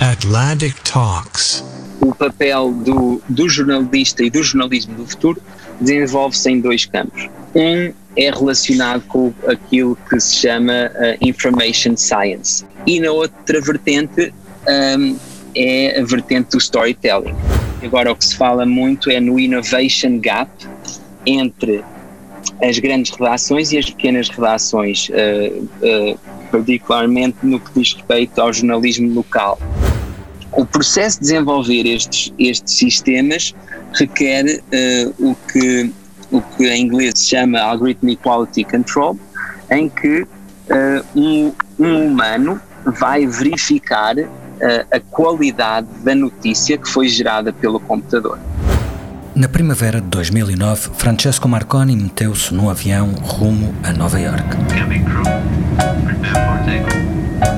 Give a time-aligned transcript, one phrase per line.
[0.00, 1.64] Atlantic Talks.
[2.00, 5.40] O papel do, do jornalista e do jornalismo do futuro
[5.80, 7.28] desenvolve-se em dois campos.
[7.54, 14.32] Um é relacionado com aquilo que se chama uh, Information Science e na outra vertente
[14.68, 15.16] um,
[15.54, 17.34] é a vertente do storytelling.
[17.82, 20.50] Agora o que se fala muito é no innovation gap
[21.26, 21.84] entre
[22.62, 26.18] as grandes redações e as pequenas redações, uh, uh,
[26.54, 29.58] particularmente no que diz respeito ao jornalismo local.
[30.52, 33.54] O processo de desenvolver estes, estes sistemas
[33.92, 35.90] requer uh, o, que,
[36.30, 39.18] o que em inglês se chama Algorithmic Quality Control,
[39.70, 40.26] em que
[41.14, 44.14] um, um humano vai verificar
[44.90, 48.38] a qualidade da notícia que foi gerada pelo computador.
[49.34, 54.44] Na primavera de 2009, Francesco Marconi meteu-se num avião rumo a Nova York.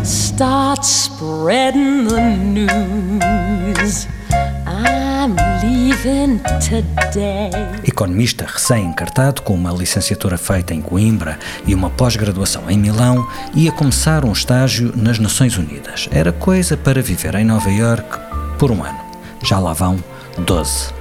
[0.03, 4.09] Start spreading the news.
[4.67, 7.51] I'm leaving today.
[7.85, 14.25] Economista recém-encartado, com uma licenciatura feita em Coimbra e uma pós-graduação em Milão, ia começar
[14.25, 16.09] um estágio nas Nações Unidas.
[16.11, 18.19] Era coisa para viver em Nova York
[18.59, 18.99] por um ano.
[19.43, 20.03] Já lá vão
[20.39, 20.96] 12.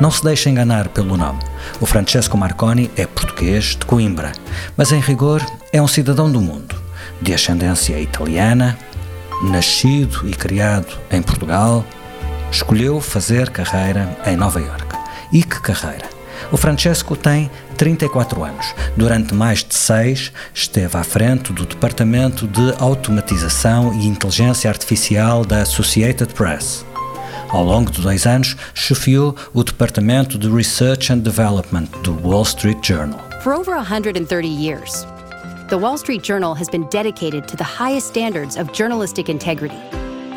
[0.00, 1.40] Não se deixe enganar pelo nome.
[1.80, 4.32] O Francesco Marconi é português de Coimbra,
[4.76, 6.74] mas em rigor é um cidadão do mundo,
[7.20, 8.78] de ascendência italiana,
[9.42, 11.84] nascido e criado em Portugal,
[12.50, 14.86] escolheu fazer carreira em Nova York.
[15.32, 16.18] E que carreira!
[16.50, 18.74] O Francesco tem 34 anos.
[18.96, 25.62] Durante mais de seis, esteve à frente do Departamento de Automatização e Inteligência Artificial da
[25.62, 26.87] Associated Press.
[27.50, 32.78] Ao longo de dois anos, chefiou o Departamento de Research and Development do Wall Street
[32.82, 33.18] Journal.
[33.42, 35.06] For over 130 years,
[35.70, 39.80] the Wall Street Journal has been dedicated to the highest standards of journalistic integrity.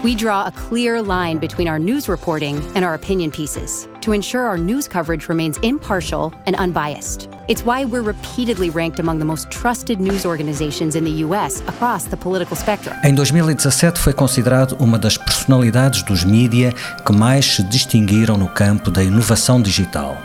[0.04, 4.48] We draw a clear line between our news reporting and our opinion pieces to ensure
[4.48, 7.30] our news coverage remains impartial and unbiased.
[7.48, 12.06] It's why we're repeatedly ranked among the most trusted news organizations in the US across
[12.06, 12.96] the political spectrum.
[13.04, 16.74] Em 2017 foi considerado uma das personalidades dos mídia
[17.06, 20.18] que mais se distinguiram no campo da inovação digital.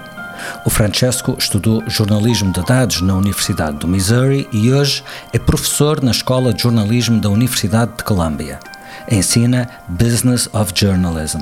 [0.65, 5.05] O Francesco estudou jornalismo de dados na Universidade do Missouri e hoje
[5.35, 8.59] é professor na Escola de Jornalismo da Universidade de Columbia.
[9.11, 11.41] Ensina Business of Journalism.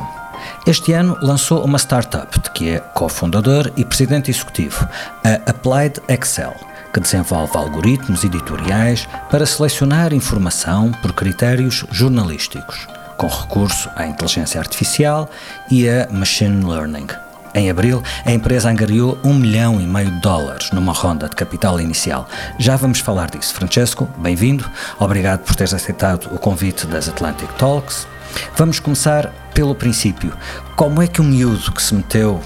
[0.67, 4.89] Este ano lançou uma startup de que é cofundador e presidente executivo,
[5.23, 6.55] a Applied Excel,
[6.93, 15.29] que desenvolve algoritmos editoriais para selecionar informação por critérios jornalísticos, com recurso à inteligência artificial
[15.71, 17.07] e a machine learning.
[17.55, 21.81] Em abril, a empresa angariou um milhão e meio de dólares numa ronda de capital
[21.81, 22.29] inicial.
[22.59, 23.55] Já vamos falar disso.
[23.55, 24.69] Francesco, bem-vindo.
[24.99, 28.09] Obrigado por teres aceitado o convite das Atlantic Talks.
[28.57, 30.37] Vamos começar pelo princípio.
[30.75, 32.43] Como é que um miúdo que se meteu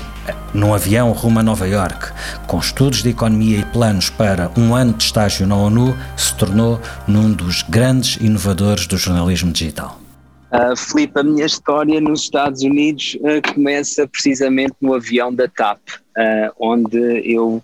[0.53, 2.13] num avião rumo a Nova York,
[2.47, 6.79] com estudos de economia e planos para um ano de estágio na ONU, se tornou
[7.07, 9.99] num dos grandes inovadores do jornalismo digital?
[10.51, 15.79] Uh, Filipe, a minha história nos Estados Unidos uh, começa precisamente no avião da TAP,
[15.89, 16.99] uh, onde
[17.31, 17.63] eu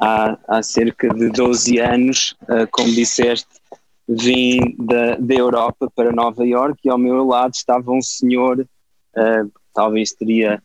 [0.00, 2.36] há, há, cerca de 12 anos,
[2.72, 3.46] como disseste,
[4.08, 8.66] vim da, da Europa para Nova York e ao meu lado estava um senhor,
[9.72, 10.60] talvez teria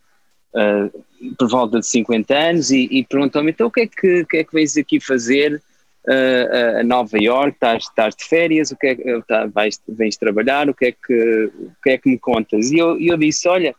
[1.38, 4.44] por volta de 50 anos, e, e perguntou-me: então o que é que, que, é
[4.44, 5.62] que vens aqui fazer?
[6.06, 10.68] A Nova York, estás, estás de férias, o que é que tá, vais, vens trabalhar,
[10.68, 12.70] o que é que, o que, é que me contas?
[12.70, 13.74] E eu, eu disse, olha,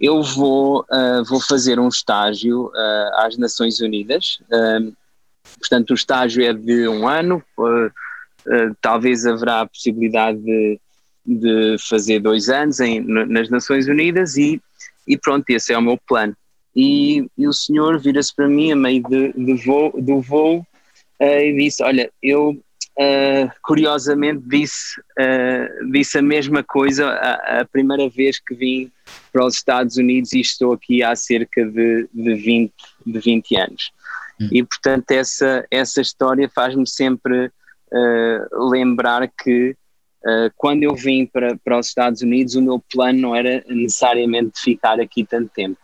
[0.00, 4.96] eu vou, uh, vou fazer um estágio uh, às Nações Unidas, uh,
[5.58, 7.42] portanto o estágio é de um ano,
[8.80, 10.80] talvez haverá a possibilidade de,
[11.26, 14.60] de fazer dois anos em, nas Nações Unidas e,
[15.06, 16.34] e pronto, esse é o meu plano.
[16.74, 20.64] E, e o senhor vira-se para mim a meio de, de voo, do voo uh,
[21.20, 28.08] e disse: Olha, eu uh, curiosamente disse, uh, disse a mesma coisa a, a, primeira
[28.08, 28.90] vez que vim
[29.32, 32.72] para os Estados Unidos e estou aqui há cerca de, de, 20,
[33.06, 33.92] de 20 anos.
[34.40, 34.48] Hum.
[34.52, 37.50] E portanto, essa, essa história faz-me sempre
[38.52, 39.76] lembrar que
[40.22, 44.60] Uh, quando eu vim para, para os Estados Unidos, o meu plano não era necessariamente
[44.60, 45.78] ficar aqui tanto tempo.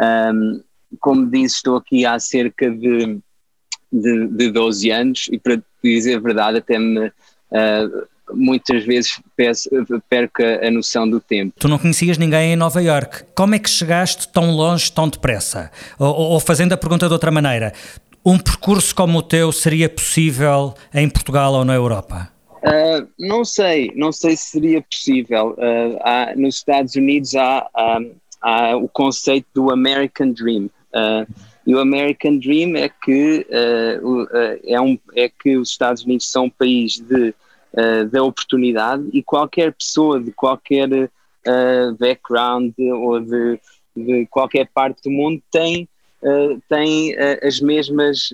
[0.00, 0.62] Um,
[1.00, 3.20] como disse, estou aqui há cerca de,
[3.92, 7.08] de, de 12 anos e, para dizer a verdade, até me.
[7.08, 9.70] Uh, muitas vezes peço,
[10.08, 11.54] perca a noção do tempo.
[11.58, 13.24] Tu não conhecias ninguém em Nova York.
[13.34, 15.70] Como é que chegaste tão longe, tão depressa?
[15.98, 17.72] Ou, ou fazendo a pergunta de outra maneira,
[18.24, 22.30] um percurso como o teu seria possível em Portugal ou na Europa?
[22.58, 25.56] Uh, não sei, não sei se seria possível.
[25.56, 28.00] Uh, há, nos Estados Unidos há, há,
[28.42, 30.68] há, o conceito do American Dream.
[30.92, 31.26] Uh,
[31.68, 33.46] e o American Dream é que,
[34.64, 37.34] é, um, é que os Estados Unidos são um país de,
[38.10, 40.88] da oportunidade e qualquer pessoa de qualquer
[41.98, 43.60] background ou de,
[43.94, 45.86] de, qualquer parte do mundo tem,
[46.70, 48.30] tem as, mesmas,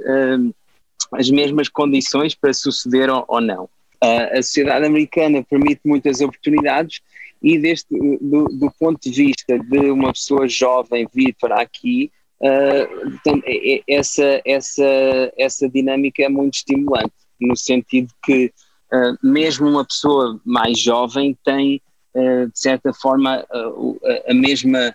[1.11, 3.69] as mesmas condições para suceder ou, ou não.
[4.05, 7.01] Uh, a sociedade americana permite muitas oportunidades
[7.43, 7.89] e deste,
[8.21, 12.13] do, do, ponto de vista de uma pessoa jovem vir para aqui,
[12.45, 18.53] uh, essa, essa, essa dinâmica é muito estimulante, no sentido que
[18.93, 21.81] uh, mesmo uma pessoa mais jovem tem,
[22.15, 24.95] de certa forma, a, a mesma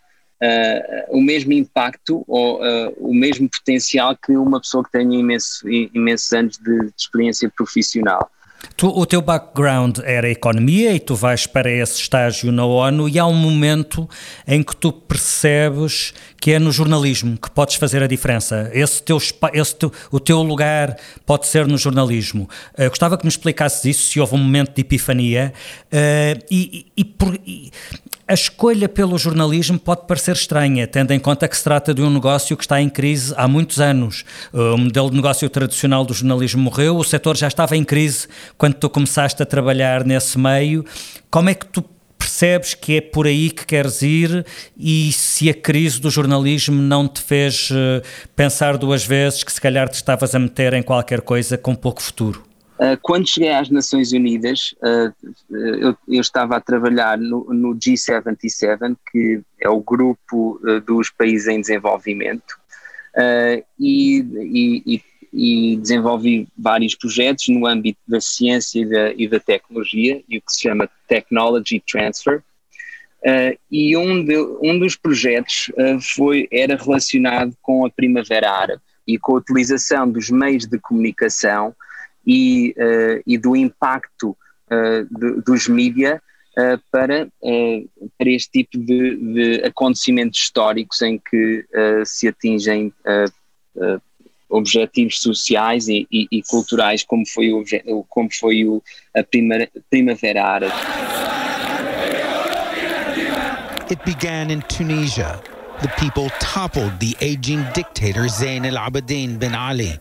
[1.10, 2.62] o mesmo impacto ou
[2.98, 8.32] o mesmo potencial que uma pessoa que tenha imenso, imensos anos de, de experiência profissional.
[8.76, 13.20] Tu, o teu background era economia e tu vais para esse estágio na ONU e
[13.20, 14.08] há um momento
[14.48, 18.70] em que tu percebes que é no jornalismo que podes fazer a diferença.
[18.74, 19.18] Esse teu,
[19.54, 20.96] esse teu, o teu lugar
[21.26, 22.50] pode ser no jornalismo.
[22.78, 25.54] Uh, gostava que me explicasses isso, se houve um momento de epifania
[25.86, 27.38] uh, e, e, e, por,
[28.30, 32.12] a escolha pelo jornalismo pode parecer estranha, tendo em conta que se trata de um
[32.12, 34.24] negócio que está em crise há muitos anos.
[34.54, 38.76] O modelo de negócio tradicional do jornalismo morreu, o setor já estava em crise quando
[38.76, 40.86] tu começaste a trabalhar nesse meio.
[41.32, 41.84] Como é que tu
[42.20, 44.46] percebes que é por aí que queres ir
[44.78, 48.04] e se a crise do jornalismo não te fez eh,
[48.36, 52.00] pensar duas vezes que se calhar te estavas a meter em qualquer coisa com pouco
[52.00, 52.49] futuro?
[52.80, 55.14] Uh, quando cheguei às Nações Unidas, uh,
[55.50, 61.60] eu, eu, estava a trabalhar no, no, G77, que é o grupo dos países em
[61.60, 62.58] desenvolvimento,
[63.78, 64.24] e,
[64.86, 65.04] e,
[65.34, 70.42] e, desenvolvi vários projetos no âmbito da ciência e da, e da tecnologia, e o
[70.42, 72.42] que se chama Technology Transfer.
[73.70, 75.70] e um, de, um dos projetos
[76.16, 81.76] foi, era relacionado com a Primavera Árabe e com a utilização dos meios de comunicação
[82.26, 86.22] e, uh, e do impacto uh, de, dos mídia
[86.58, 87.28] uh, para,
[88.18, 91.66] para este tipo de, de, acontecimentos históricos em que
[92.06, 92.94] se atingem
[94.50, 97.64] objetivos sociais e, e, e, culturais como foi, o,
[98.10, 98.82] como foi o,
[99.16, 100.74] a primavera, primavera árabe.
[103.90, 105.42] It began in Tunisia.
[105.82, 110.00] The people toppled the aging dictator Zain al-Abidin bin Ali.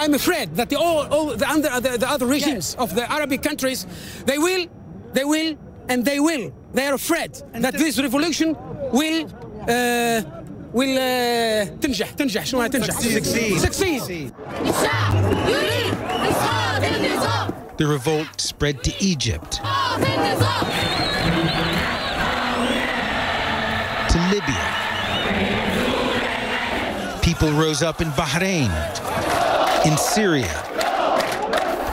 [0.00, 2.74] I'm afraid that the, all, all the, under, the, the other regimes yes.
[2.74, 3.86] of the Arabic countries,
[4.26, 4.66] they will,
[5.12, 5.56] they will,
[5.88, 6.52] and they will.
[6.72, 8.54] They are afraid and that this revolution
[8.92, 9.26] will
[9.68, 10.22] uh,
[10.72, 14.32] will uh, تنجح تنجح شنو تنجح succeed succeed
[17.78, 19.52] The revolt spread to Egypt
[24.12, 24.64] to Libya
[27.22, 28.70] People rose up in Bahrain
[29.85, 30.45] In Syria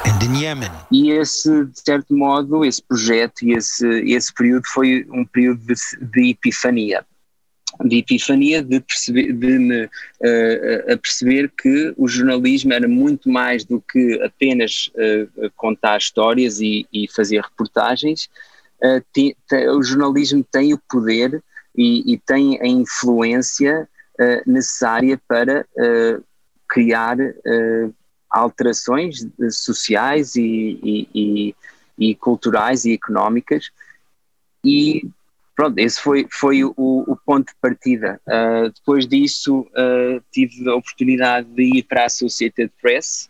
[0.05, 0.71] and in Yemen.
[0.91, 5.75] E esse, de certo modo, esse projeto e esse, esse período foi um período de,
[6.01, 7.05] de epifania
[7.85, 13.65] de epifania de, perceber, de me uh, a perceber que o jornalismo era muito mais
[13.65, 18.29] do que apenas uh, contar histórias e, e fazer reportagens.
[18.83, 21.43] Uh, te, te, o jornalismo tem o poder
[21.77, 23.89] e, e tem a influência
[24.45, 25.65] necessária para
[26.69, 27.95] criar uh,
[28.31, 31.55] alterações sociais e, e, e,
[31.99, 33.71] e, culturais e económicas
[34.63, 35.09] e
[35.57, 38.21] pronto, esse foi, foi o, o ponto de partida.
[38.27, 43.29] Uh, depois disso uh, tive a oportunidade de ir para a Associated Press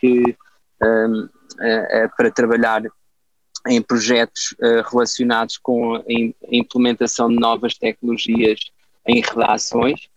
[0.00, 0.36] que
[0.82, 1.28] um,
[2.16, 2.82] para trabalhar
[3.66, 4.54] em projetos
[4.88, 6.02] relacionados com a
[6.50, 8.60] implementação de novas tecnologias
[9.04, 10.08] em redações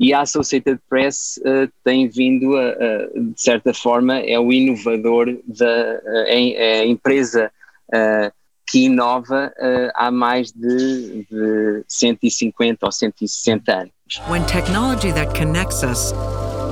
[0.00, 5.26] e a Associated Press uh, tem vindo, a, a, de certa forma, é o inovador
[5.46, 7.52] da a, a empresa
[7.92, 8.32] uh,
[8.66, 13.92] que inova uh, há mais de, de 150 ou 160 anos.
[14.28, 16.12] When technology that connects us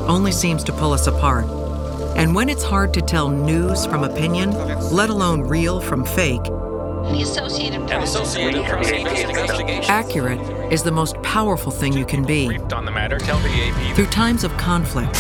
[0.09, 1.45] only seems to pull us apart,
[2.19, 4.51] And when it's hard to tell news from opinion,
[4.91, 6.45] let alone real from fake,
[7.13, 8.15] the Associated Press.
[8.15, 9.91] Associated Press investigation.
[9.91, 12.59] Accurate is the most powerful thing you can be.
[12.73, 13.97] On the matter, tell the AP.
[13.97, 15.15] Through times of conflict,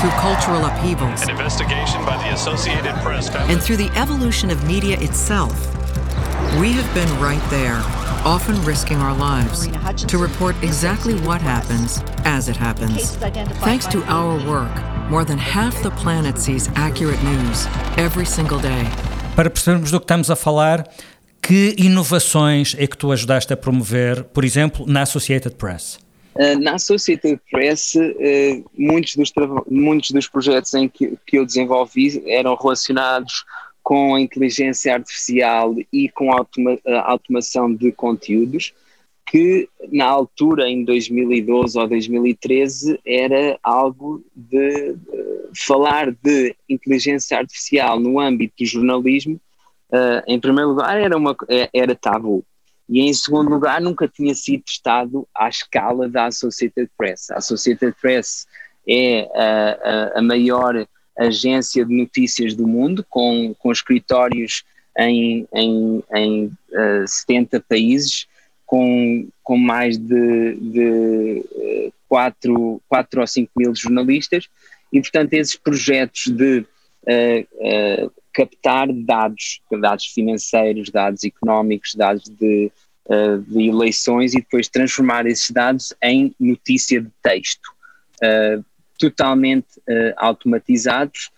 [0.00, 4.98] through cultural upheavals, An investigation by the Associated Press and through the evolution of media
[5.00, 5.54] itself,
[6.60, 7.80] we have been right there,
[8.24, 9.66] often risking our lives,
[10.06, 13.16] to report exactly what happens as it happens.
[13.16, 14.70] Thanks to our work,
[15.10, 17.66] more than half the planet sees accurate news
[17.96, 18.88] every single day.
[19.38, 20.84] Para percebermos do que estamos a falar,
[21.40, 26.00] que inovações é que tu ajudaste a promover, por exemplo, na Associated Press?
[26.34, 29.32] Uh, na Associated Press, uh, muitos, dos
[29.70, 33.44] muitos dos projetos em que, que eu desenvolvi eram relacionados
[33.80, 38.74] com a inteligência artificial e com a, automa automação de conteúdos,
[39.30, 48.00] que na altura, em 2012 ou 2013, era algo de uh, falar de inteligência artificial
[48.00, 49.38] no âmbito do jornalismo,
[49.90, 51.36] uh, em primeiro lugar, era, uma,
[51.74, 52.42] era tabu.
[52.88, 57.30] E em segundo lugar, nunca tinha sido testado à escala da Associated Press.
[57.30, 58.46] A Associated Press
[58.88, 60.86] é a, a, a maior
[61.18, 64.64] agência de notícias do mundo, com, com escritórios
[64.96, 68.26] em, em, em uh, 70 países,
[68.68, 71.42] com, com mais de, de
[71.88, 74.46] uh, 4, 4 ou 5 mil jornalistas,
[74.92, 82.70] e portanto esses projetos de uh, uh, captar dados, dados financeiros, dados económicos, dados de,
[83.06, 87.72] uh, de, eleições e depois transformar esses dados em notícia de texto,
[88.98, 89.80] totalmente
[90.16, 91.30] automatizados,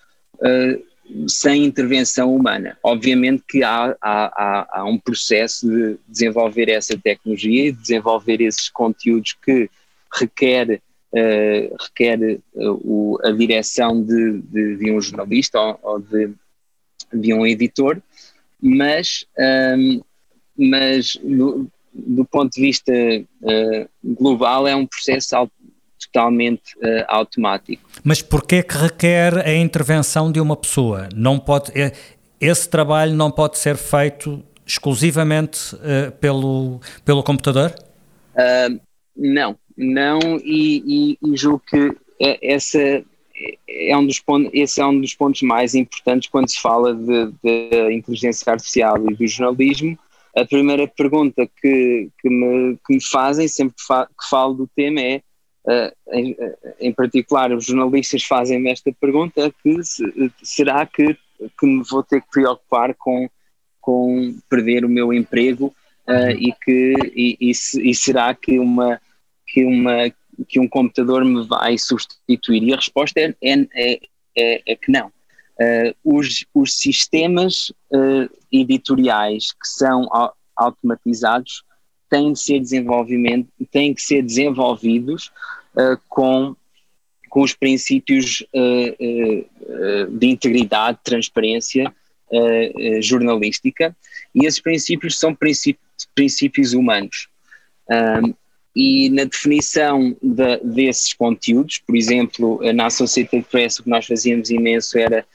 [1.28, 2.78] sem intervenção humana.
[2.82, 9.36] Obviamente que há, há, há, um processo de desenvolver essa tecnologia e desenvolver esses conteúdos
[9.44, 9.68] que
[10.12, 10.80] requer,
[11.12, 16.30] uh, requer uh, o, a direção de, de, de, um jornalista ou, ou de,
[17.12, 18.00] de, um editor,
[18.60, 19.24] mas,
[19.78, 20.00] um,
[20.56, 25.36] mas do, do, ponto de vista uh, global é um processo
[26.12, 27.82] totalmente uh, automático.
[28.04, 31.08] Mas porquê que requer a intervenção de uma pessoa?
[31.14, 31.92] Não pode, é,
[32.40, 37.74] esse trabalho não pode ser feito exclusivamente uh, pelo, pelo computador?
[38.34, 38.80] Uh,
[39.16, 43.02] não, não, e, e, e julgo que é, essa
[43.68, 47.32] é um dos pontos, esse é um dos pontos mais importantes quando se fala de,
[47.42, 49.98] de inteligência artificial e do jornalismo.
[50.36, 54.68] A primeira pergunta que, que, me, que me fazem sempre que, fa, que falo do
[54.76, 55.22] tema é
[55.64, 56.36] Uh, em,
[56.80, 60.02] em, particular, os jornalistas fazem-me esta pergunta: que se,
[60.42, 63.28] será que, que me vou ter que preocupar com,
[63.80, 65.74] com perder o meu emprego
[66.08, 69.00] uh, e que e, e, e, será que uma
[69.46, 70.10] que uma
[70.48, 72.62] que um computador me vai substituir?
[72.62, 74.00] E a resposta é, é,
[74.36, 75.08] é, é que não.
[75.08, 77.70] Uh, os, os sistemas
[78.50, 80.08] editoriais que são
[80.56, 81.62] automatizados
[82.10, 85.30] têm de ser desenvolvimento, têm que ser desenvolvidos
[85.76, 86.56] uh, com,
[87.30, 91.94] com os princípios uh, uh, de integridade, transparência
[93.02, 93.96] jornalística,
[94.32, 97.26] e esses princípios são princípios, princípios humanos.
[97.90, 98.32] Um,
[98.76, 104.48] e na definição de, desses conteúdos, por exemplo, na Associated Press o que nós fazíamos
[104.48, 105.26] imenso era,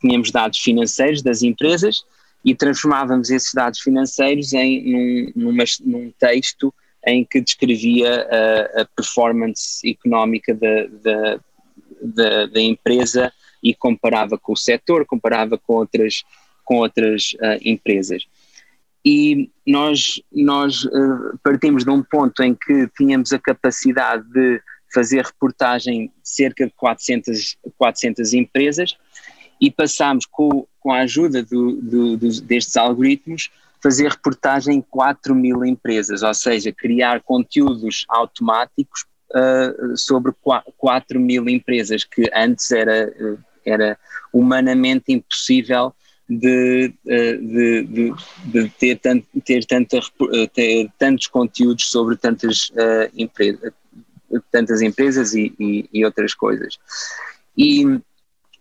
[0.00, 2.04] tínhamos dados financeiros das empresas,
[2.46, 6.72] e transformávamos esses dados financeiros em num, numa, num texto
[7.04, 11.40] em que descrevia a, a performance económica da, da,
[12.00, 16.22] da, da, empresa e comparava com o setor, comparava com outras,
[16.64, 18.24] com outras uh, empresas.
[19.04, 24.60] E nós, nós uh, partimos de um ponto em que tínhamos a capacidade de
[24.94, 28.96] fazer reportagem de cerca de 400, 400 empresas
[29.60, 33.50] e passámos com, com a ajuda do, do, do, destes algoritmos
[33.82, 40.32] fazer reportagem em 4 mil empresas, ou seja, criar conteúdos automáticos uh, sobre
[40.76, 43.12] 4 mil empresas, que antes era,
[43.64, 43.98] era
[44.32, 45.94] humanamente impossível
[46.28, 49.64] de, de, de, de ter, tanto, ter,
[50.52, 53.72] ter tantos conteúdos sobre tantas, uh, empresas,
[54.50, 56.78] tantas empresas e, e, e outras coisas.
[57.56, 57.84] E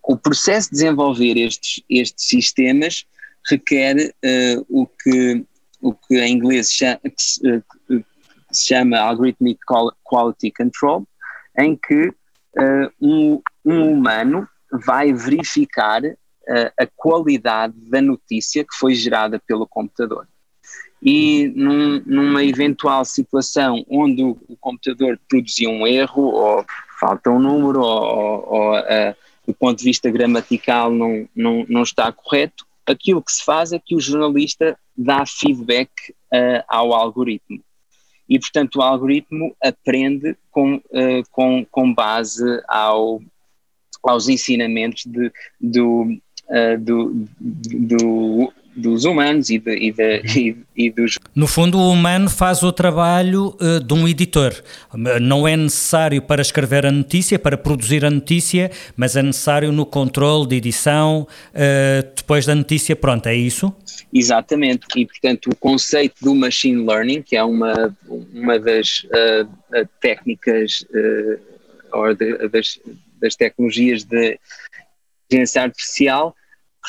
[0.08, 3.06] o processo de desenvolver estes, estes sistemas
[3.50, 5.46] requer uh, o, que,
[5.82, 8.06] o que em inglês chama, que se, uh,
[8.54, 9.60] chama Algorithmic
[10.04, 11.08] Quality Control,
[11.58, 14.48] em que uh, um, um, humano
[14.86, 16.02] vai verificar
[16.78, 20.28] a qualidade da notícia que foi gerada pelo computador.
[21.02, 26.64] E num, numa eventual situação onde o, o computador produziu um erro, ou
[27.00, 28.76] falta um número, ou, ou, ou
[29.46, 33.80] do ponto de vista gramatical não, não, não está correto, aquilo que se faz é
[33.80, 35.92] que o jornalista dá feedback
[36.34, 37.62] uh, ao algoritmo.
[38.28, 43.22] E, portanto, o algoritmo aprende com, uh, com, com base ao,
[44.04, 51.18] aos ensinamentos de, do, uh, do, do, dos humanos e, de, e, de, e, dos.
[51.34, 54.54] No fundo, o humano faz o trabalho uh, de um editor.
[55.22, 59.86] Não é necessário para escrever a notícia, para produzir a notícia, mas é necessário no
[59.86, 63.74] controle de edição uh, depois da notícia pronta, é isso?
[64.14, 67.96] Exatamente, e portanto o conceito do machine learning, que é uma,
[68.34, 70.86] uma das uh, técnicas
[71.92, 72.80] ou de, das,
[73.22, 74.38] das tecnologias de
[75.26, 76.36] inteligência artificial,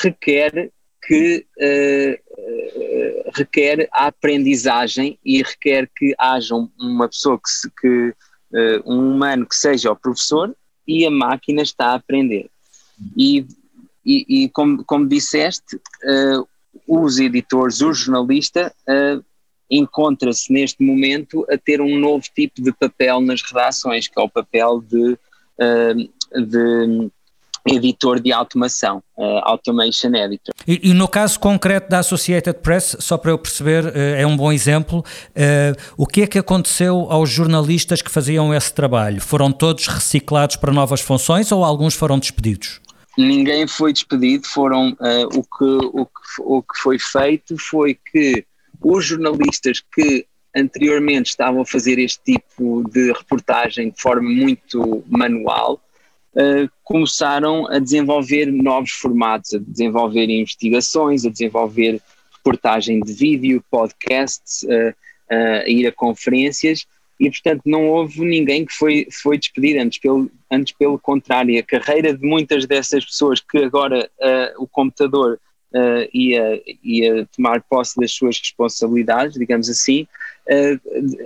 [0.01, 0.71] requer
[1.07, 8.83] que uh, requer a aprendizagem e requer que haja uma pessoa que, se, que uh,
[8.85, 10.53] um humano que seja o professor
[10.85, 12.49] e a máquina está a aprender.
[13.15, 13.45] E,
[14.05, 16.45] e, e como, como disseste, uh,
[16.85, 18.73] os editores, o jornalista
[19.69, 24.29] encontra-se neste momento a ter um novo tipo de papel nas redações, que é o
[24.29, 25.17] papel de,
[26.45, 27.11] de
[27.67, 30.53] editor de automação, uh, Automation Editor.
[30.67, 34.35] E, e, no caso concreto da Associated Press, só para eu perceber, uh, é um
[34.35, 39.21] bom exemplo, uh, o que é que aconteceu aos jornalistas que faziam esse trabalho?
[39.21, 42.79] Foram todos reciclados para novas funções ou alguns foram despedidos?
[43.17, 44.95] Ninguém foi despedido, foram,
[45.33, 48.45] o, que, o, que, o que foi feito foi que
[48.79, 55.79] os jornalistas que anteriormente estavam a fazer este tipo de reportagem de forma muito manual,
[56.33, 62.01] uh, começaram a desenvolver novos formatos, a desenvolver investigações, a desenvolver
[62.33, 64.89] reportagem de vídeo, podcasts, uh,
[65.31, 66.85] uh, a ir a conferências
[67.19, 71.59] e, portanto, não houve ninguém que foi, foi despedido, antes pelo, antes pelo contrário.
[71.59, 74.07] A carreira de muitas dessas pessoas que agora
[74.59, 75.39] o computador
[76.13, 80.07] ia, ia tomar posse das suas responsabilidades, digamos assim,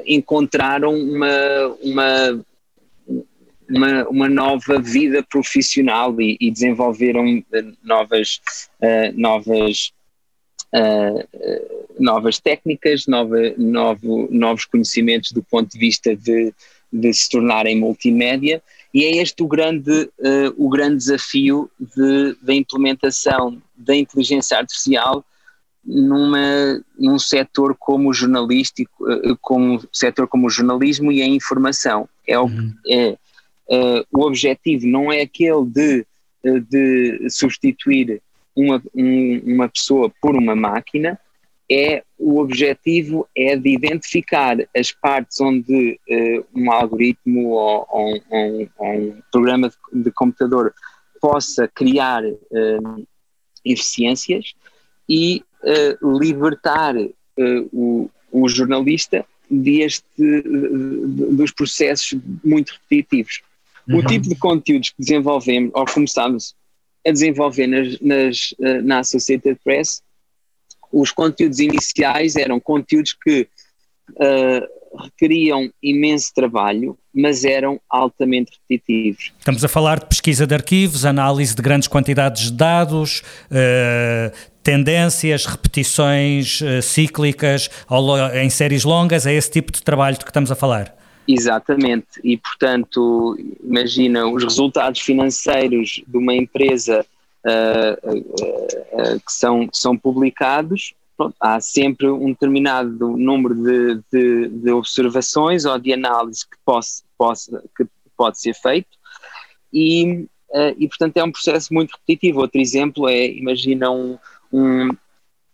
[0.05, 2.45] encontraram uma, uma
[3.71, 8.41] uma, uma nova vida profissional e, e desenvolveram eh, novas,
[8.81, 9.91] uh, novas,
[10.73, 16.53] uh, novas técnicas, nova, novo, novos conhecimentos do ponto de vista de,
[16.91, 18.61] de se tornarem multimédia
[18.93, 25.23] e é este o grande, uh, o grande desafio de, da implementação da inteligência artificial
[25.83, 29.03] numa, num setor como o jornalístico,
[29.41, 32.07] como setor como o jornalismo e a informação.
[32.27, 32.71] É, o, uhum.
[32.87, 33.17] é
[33.71, 36.05] uh, o objetivo não é aquele de,
[36.43, 38.21] de substituir
[38.55, 41.19] uma, um, uma pessoa por uma máquina,
[41.71, 48.69] é o objetivo é de identificar as partes onde uh, um algoritmo ou, ou, ou,
[48.77, 50.73] ou, um programa de, de computador
[51.21, 53.07] possa criar uh,
[53.63, 54.53] eficiências
[55.07, 56.95] e uh, libertar
[57.71, 60.05] o, o, jornalista deste,
[61.31, 63.41] dos processos muito repetitivos.
[63.87, 63.97] Uhum.
[63.97, 66.55] O tipo de conteúdos que desenvolvemos, ou começámos
[67.05, 70.01] a desenvolver nas, nas, eh, na Associated Press,
[70.91, 73.47] os conteúdos iniciais eram conteúdos que
[74.11, 79.31] uh, requeriam imenso trabalho, mas eram altamente repetitivos.
[79.39, 85.45] Estamos a falar de pesquisa de arquivos, análise de grandes quantidades de dados, uh, tendências,
[85.45, 87.69] repetições uh, cíclicas
[88.33, 91.00] em séries longas, é esse tipo de trabalho de que estamos a falar?
[91.27, 97.05] Exatamente, e portanto, imagina os resultados financeiros de uma empresa
[97.45, 104.47] uh, uh, uh, que, são, são publicados, pronto, há sempre um determinado número de, de,
[104.49, 107.85] de, observações ou de análise que, possa, possa, que
[108.17, 108.89] pode ser feito,
[109.71, 110.27] e,
[110.77, 112.41] e portanto é um processo muito repetitivo.
[112.41, 114.17] Outro exemplo é, imagina um,
[114.51, 114.89] um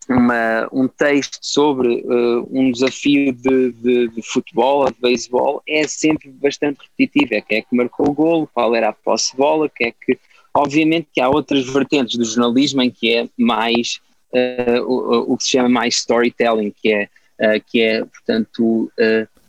[0.09, 5.87] uma, um texto sobre uh, um desafio de, de, de futebol ou de beisebol é
[5.87, 7.35] sempre bastante repetitivo.
[7.35, 9.91] É quem é que marcou o golo, qual era a posse de bola, que é
[9.91, 10.17] que.
[10.53, 13.99] Obviamente que há outras vertentes do jornalismo em que é mais
[14.33, 18.91] uh, o, o, que se chama mais storytelling, que é, uh, que é portanto.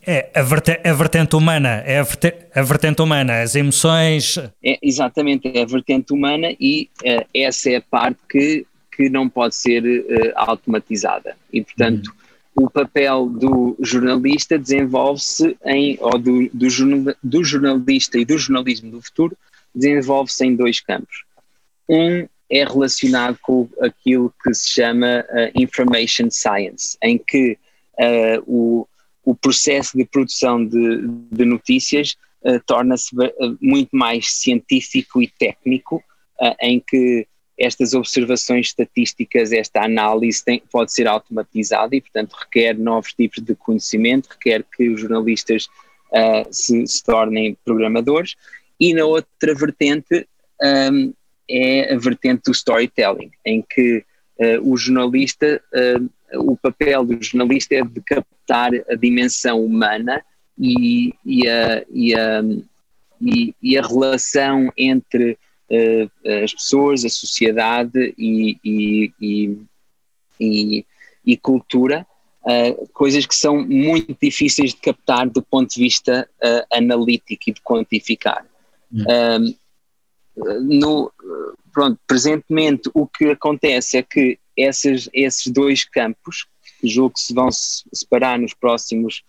[0.07, 4.37] é a, verte, a vertente humana, é a, verte, a vertente humana, as emoções.
[4.63, 6.91] É, exatamente, é a vertente humana e
[7.33, 8.67] essa é a parte que
[8.99, 11.37] que não pode ser uh, automatizada.
[11.53, 12.13] E, portanto,
[12.57, 12.65] uhum.
[12.65, 18.91] o papel do jornalista desenvolve-se em, ou do, do, jornal, do jornalista e do jornalismo
[18.91, 19.39] do futuro,
[19.73, 21.23] desenvolve-se em dois campos.
[21.89, 27.57] Um é relacionado com aquilo que se chama uh, information science, em que
[28.01, 28.89] uh, o,
[29.25, 32.17] o processo de produção de, de notícias
[32.67, 33.15] torna-se
[33.61, 36.03] muito mais científico e técnico
[36.63, 37.27] em que
[37.59, 43.55] estas observações estatísticas, esta análise tem, pode ser automatizada e, portanto, requer novos tipos de
[43.55, 45.67] conhecimento, requer que os jornalistas
[46.13, 48.37] uh, se, se, tornem programadores.
[48.79, 50.27] E na outra vertente
[50.63, 51.13] um,
[51.51, 54.05] é a vertente do storytelling, em que
[54.39, 60.23] uh, o jornalista, uh, o papel do jornalista é de captar a dimensão humana
[60.57, 62.43] e, e, a, e, a,
[63.63, 65.39] e, a relação entre
[66.43, 69.59] as pessoas, a sociedade e, e, e,
[70.41, 70.87] e,
[71.27, 72.07] e cultura,
[72.43, 77.53] uh, coisas que são muito difíceis de captar do ponto de vista uh, analítico e
[77.53, 78.45] de quantificar.
[78.91, 79.55] Hum.
[80.63, 81.13] no,
[81.71, 86.47] pronto, presentemente o que acontece é que esses, esses dois campos,
[86.81, 89.23] que julgo que se vão separar nos próximos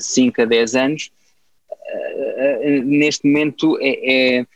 [0.00, 1.10] 5 a 10 anos,
[2.86, 4.46] neste momento é, é uh,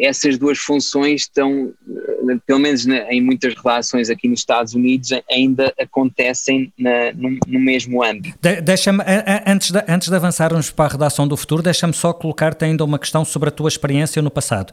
[0.00, 5.10] essas duas funções estão, uh, pelo menos na, em muitas relações aqui nos Estados Unidos,
[5.30, 8.36] ainda acontecem na, no, no, mesmo âmbito.
[8.40, 9.02] De, deixa-me,
[9.46, 12.98] antes de, antes de avançarmos para a redação do futuro, deixa-me só colocar-te ainda uma
[12.98, 14.72] questão sobre a tua experiência no passado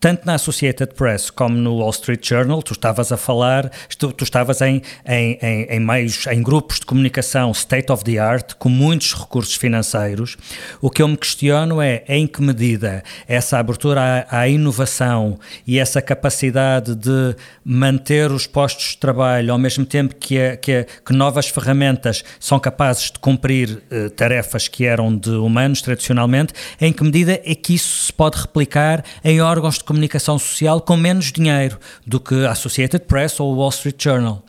[0.00, 4.24] tanto na Associated Press como no Wall Street Journal, tu estavas a falar, tu, tu
[4.24, 8.70] estavas em, em, em, em, meios, em grupos de comunicação state of the art, com
[8.70, 10.38] muitos recursos financeiros.
[10.80, 15.78] O que eu me questiono é em que medida essa abertura à, à inovação e
[15.78, 21.48] essa capacidade de manter os postos de trabalho ao mesmo tempo que, que, que novas
[21.48, 27.40] ferramentas são capazes de cumprir eh, tarefas que eram de humanos tradicionalmente, em que medida
[27.44, 31.76] é que isso se pode replicar em órgãos de comunicação social com menos dinheiro
[32.06, 34.40] do que a Associated Press ou o Wall Street Journal?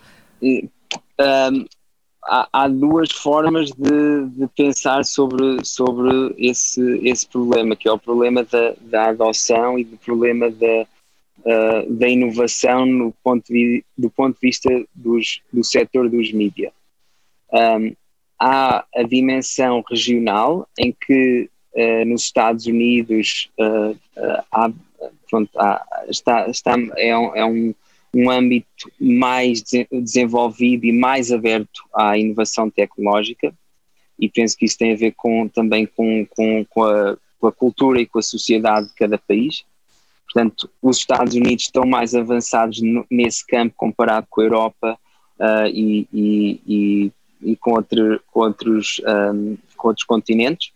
[0.43, 1.65] Um,
[2.23, 7.97] há, há, duas formas de, de, pensar sobre, sobre esse, esse problema, que é o
[7.97, 10.86] problema da, da adoção e do problema da,
[11.39, 16.71] uh, da inovação no ponto de, do ponto de vista dos, do setor dos mídias.
[17.51, 17.95] Um,
[18.39, 23.97] há a dimensão regional, em que uh, nos Estados Unidos uh,
[24.51, 24.71] há
[25.32, 27.74] pronto, há, está, está, é, um, é um,
[28.13, 33.54] um âmbito mais desenvolvido e mais aberto à inovação tecnológica
[34.20, 37.52] e penso que isso tem a ver com, também com, com, com, a, com a
[37.52, 39.63] cultura e com a sociedade de cada país.
[40.26, 45.00] Portanto, os Estados Unidos estão mais avançados nesse campo comparado com a Europa
[45.39, 49.02] uh, e, e, e, e, com, outro, com, outros,
[49.34, 50.72] um, com outros continentes.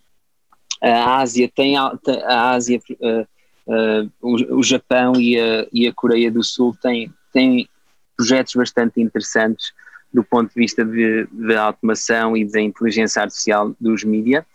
[0.82, 3.28] A Ásia tem a Ásia uh,
[3.67, 7.67] Uh, o, o, Japão e a, e a Coreia do Sul têm, têm
[8.15, 9.73] projetos bastante interessantes
[10.13, 10.88] do ponto de vista
[11.32, 14.45] da automação e da inteligência artificial dos mídias.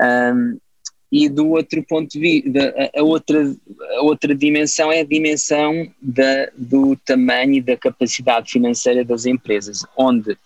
[0.00, 0.58] Um,
[1.10, 3.54] e do outro ponto de vista, a, outra,
[3.98, 9.84] a outra dimensão é a dimensão da, do tamanho e da capacidade financeira das empresas,
[9.96, 10.38] onde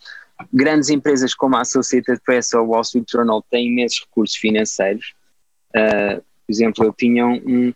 [0.53, 5.15] grandes empresas como a Associated Press ou Wall Street Journal têm imensos recursos financeiros.
[5.71, 7.73] Uh, por exemplo, eu tinha um,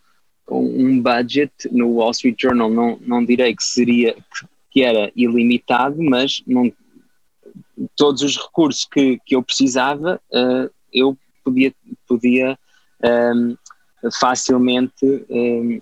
[0.50, 4.16] um budget no Wall Street Journal, não, não direi que seria
[4.70, 6.72] que era ilimitado, mas não,
[7.96, 11.72] todos os recursos que, que eu precisava uh, eu podia,
[12.06, 12.58] podia
[13.02, 13.56] um,
[14.18, 15.80] facilmente um,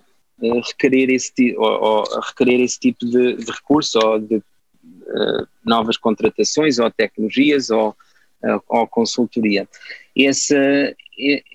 [0.61, 6.79] requerer, esse, ou, ou, requerer esse tipo de, de recurso ou de uh, novas contratações
[6.79, 9.67] ou tecnologias ou, uh, ou consultoria.
[10.15, 10.95] Esse,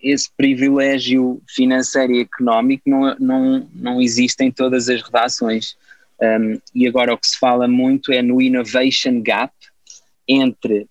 [0.02, 5.76] esse privilégio financeiro e económico não, não, não existe em todas as redações.
[6.20, 9.52] Um, e agora o que se fala muito é no innovation gap
[10.28, 10.86] entre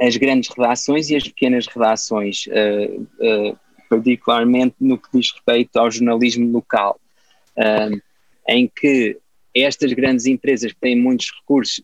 [0.00, 5.90] as grandes redações e as pequenas redações, uh, uh, particularmente no que diz respeito ao
[5.90, 6.98] jornalismo local,
[8.48, 9.18] em que
[9.54, 11.82] estas grandes empresas que têm muitos recursos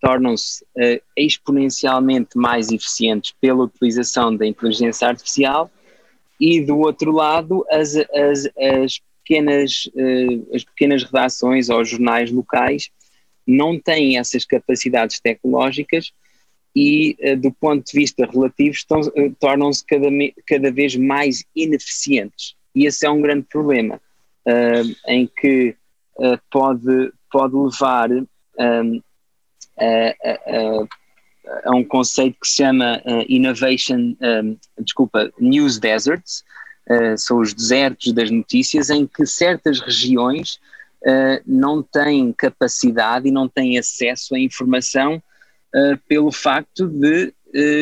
[0.00, 5.70] tornam-se uh, exponencialmente mais eficientes pela utilização da inteligência artificial
[6.40, 12.90] e do outro lado as, as, as pequenas, uh, as pequenas redações ou jornais locais
[13.46, 16.12] não têm essas capacidades tecnológicas
[16.74, 18.76] e uh, do ponto de vista relativo
[19.38, 20.08] tornam-se cada,
[20.46, 22.54] cada vez mais ineficientes.
[22.74, 24.00] E esse é um grande problema
[25.06, 25.76] em que
[26.50, 29.02] pode, pode levar um,
[29.80, 30.86] a,
[31.66, 36.44] a, um conceito que se chama uh, Innovation, um, desculpa, News Deserts,
[36.88, 40.58] uh, são os desertos das notícias, em que certas regiões
[41.46, 45.22] não têm capacidade e não têm acesso à informação
[46.06, 47.32] pelo facto de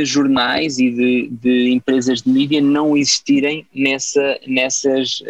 [0.05, 5.21] jornais e de, de, empresas de mídia não existirem nessa, nessas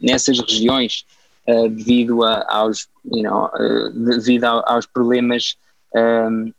[0.00, 1.04] nessas regiões
[1.46, 3.50] devido a, aos, you know,
[3.92, 5.58] devido aos problemas
[5.94, 6.52] um,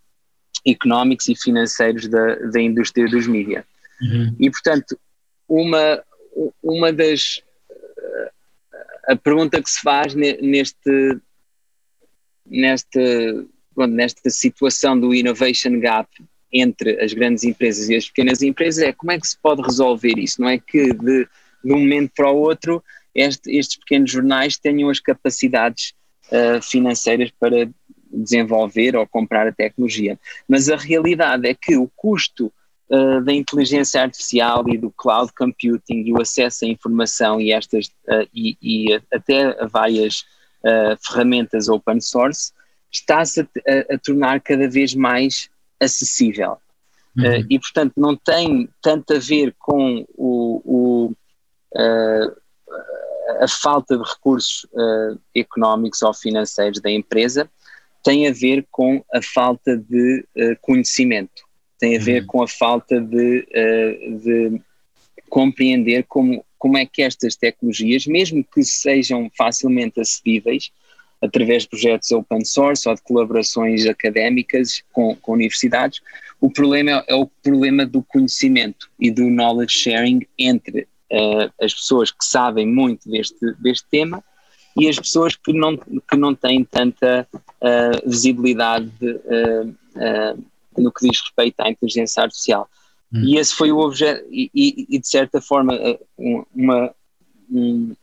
[0.66, 3.66] económicos e financeiros da, da indústria dos mídias.
[4.02, 4.36] Uhum.
[4.40, 4.98] E, portanto,
[5.48, 6.04] uma,
[6.62, 7.42] uma das.
[9.08, 11.20] A pergunta que se faz neste,
[12.46, 16.08] neste, nesta situação do innovation gap
[16.54, 20.18] entre as grandes empresas e as pequenas empresas é como é que se pode resolver
[20.18, 20.42] isso?
[20.42, 21.28] Não é que de,
[21.64, 22.84] de um momento para o outro
[23.16, 25.94] este, estes pequenos jornais tenham as capacidades
[26.28, 27.70] uh, financeiras para
[28.14, 30.20] desenvolver ou comprar a tecnologia.
[30.48, 32.52] Mas a realidade é que o custo
[32.90, 37.88] uh, da inteligência artificial e do cloud computing e o acesso à informação e estas
[38.08, 40.26] uh, e, e, até a várias
[41.04, 42.54] ferramentas open source
[42.92, 46.58] está-se a, a, a tornar cada vez mais acessível.
[47.18, 47.24] Uhum.
[47.24, 51.16] Uh, e, portanto, não tem tanto a ver com o, o
[51.76, 52.42] uh,
[53.40, 57.50] a falta de recursos uh, económicos ou financeiros da empresa,
[58.04, 60.26] tem a ver com a falta de
[60.62, 61.44] conhecimento,
[61.80, 62.28] tem a ver uhum.
[62.28, 63.48] com a falta de,
[64.24, 64.62] de
[65.30, 70.72] compreender como, como é que estas tecnologias, mesmo que sejam facilmente acessíveis,
[71.22, 76.02] através de projetos open source ou de colaborações académicas com, com universidades.
[76.40, 81.74] O problema é, é, o problema do conhecimento e do knowledge sharing entre uh, as
[81.74, 84.24] pessoas que sabem muito deste, deste tema
[84.78, 90.44] e as pessoas que não, que não têm tanta uh, visibilidade uh,
[90.78, 92.70] no que diz respeito à inteligência artificial.
[93.14, 93.24] Hum.
[93.26, 94.50] E esse foi o objeto, e,
[94.90, 95.78] e, de certa forma,
[96.56, 96.94] uma,
[97.52, 97.94] um,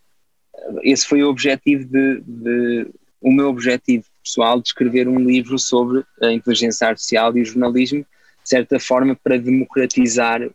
[0.82, 2.86] esse foi o objetivo de, de
[3.20, 8.00] o meu objetivo pessoal de escrever um livro sobre a inteligência artificial e o jornalismo,
[8.00, 10.52] de certa forma, para democratizar uh,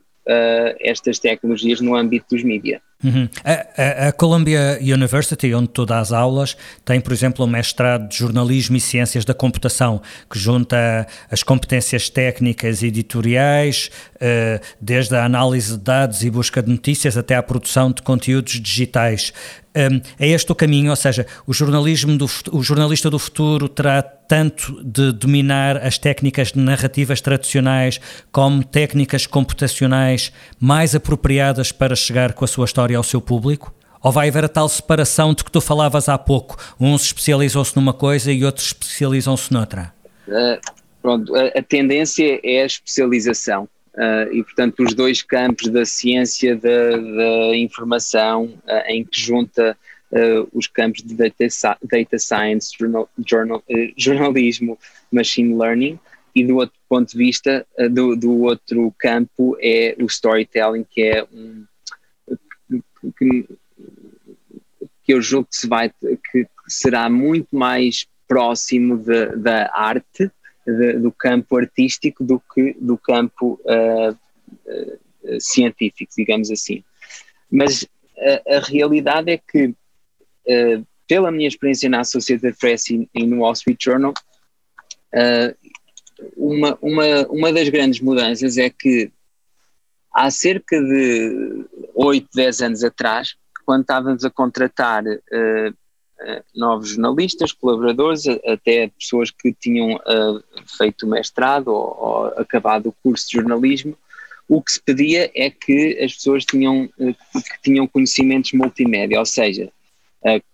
[0.80, 2.82] estas tecnologias no âmbito dos mídias.
[3.04, 3.28] Uhum.
[3.44, 8.18] A, a, a, Columbia University, onde tu dás aulas, tem, por exemplo, um mestrado de
[8.18, 15.26] jornalismo e ciências da computação, que junta as competências técnicas e editoriais, uh, desde a
[15.26, 19.34] análise de dados e busca de notícias até à produção de conteúdos digitais.
[19.76, 24.04] Um, é este o caminho, ou seja, o jornalismo do, o jornalista do futuro terá
[24.04, 28.00] tanto de dominar as técnicas narrativas tradicionais
[28.32, 33.74] como técnicas computacionais mais apropriadas para chegar com a sua história ao seu público?
[34.04, 36.58] Ou vai haver a tal separação de que tu falavas há pouco?
[36.80, 39.94] Uns especializam-se numa coisa e outros especializam-se noutra?
[40.28, 40.60] Uh,
[41.02, 43.68] pronto, a, a, tendência é a especialização.
[43.96, 49.78] Uh, e, portanto, os dois campos da ciência da, da informação, uh, em que junta
[50.12, 51.46] uh, os campos de data,
[51.84, 53.64] data science, journal, journal,
[53.96, 54.80] jornalismo,
[55.12, 56.00] machine learning,
[56.34, 61.24] e do outro ponto de vista, do, do, outro campo é o storytelling, que é
[61.32, 61.64] um.
[63.16, 63.48] que,
[65.04, 65.92] que eu julgo que, se vai,
[66.32, 70.32] que será muito mais próximo de, da arte
[70.66, 76.84] de, do campo artístico do que do campo uh, uh, científico, digamos assim.
[77.52, 83.26] Mas a, a realidade é que, uh, pela minha experiência na Associated Press e, e
[83.26, 84.14] no Wall Street Journal,
[86.36, 89.12] uma, uma, uma das grandes mudanças é que
[90.14, 95.76] há cerca de 8, 10 anos atrás, quando estávamos a contratar uh,
[96.56, 100.44] novos jornalistas, colaboradores, até pessoas que tinham uh,
[100.78, 103.98] feito mestrado ou, ou, acabado o curso de jornalismo.
[104.48, 109.26] O que se pedia é que as pessoas tinham, uh, que tinham conhecimentos multimédia, ou
[109.26, 109.70] seja,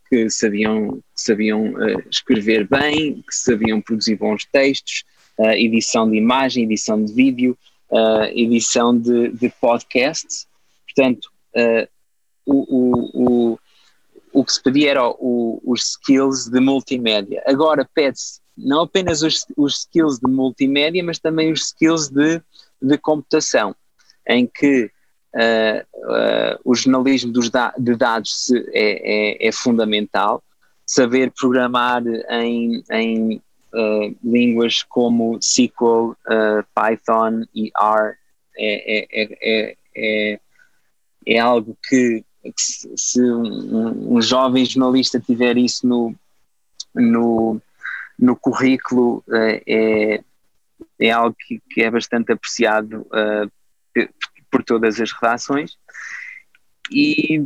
[0.09, 1.75] que sabiam, sabiam
[2.09, 5.03] escrever bem, que sabiam produzir bons textos,
[5.37, 7.55] edição de imagem, edição de vídeo,
[8.33, 10.47] edição de, de podcasts.
[10.87, 11.29] Portanto,
[12.43, 13.59] o, o, o
[14.39, 17.43] o que se pedia era o, os skills de multimédia.
[17.45, 22.41] Agora pede-se não apenas os, os, skills de multimédia, mas também os skills de,
[22.81, 23.75] de computação,
[24.27, 24.89] em que
[25.35, 30.41] uh, uh, o jornalismo dos da, de dados se, é, é, é, fundamental,
[30.85, 33.41] saber programar em, em
[33.73, 36.15] uh, línguas como SQL,
[36.73, 38.15] Python e R
[38.57, 40.39] é, é, é, é,
[41.25, 42.23] é algo que
[42.55, 46.15] se, se um, um, jovem jornalista tiver isso no,
[46.93, 47.61] no,
[48.17, 50.23] no currículo, uh, é,
[50.99, 53.51] é algo que, que é bastante apreciado uh,
[54.51, 55.77] por todas as redações.
[56.91, 57.45] E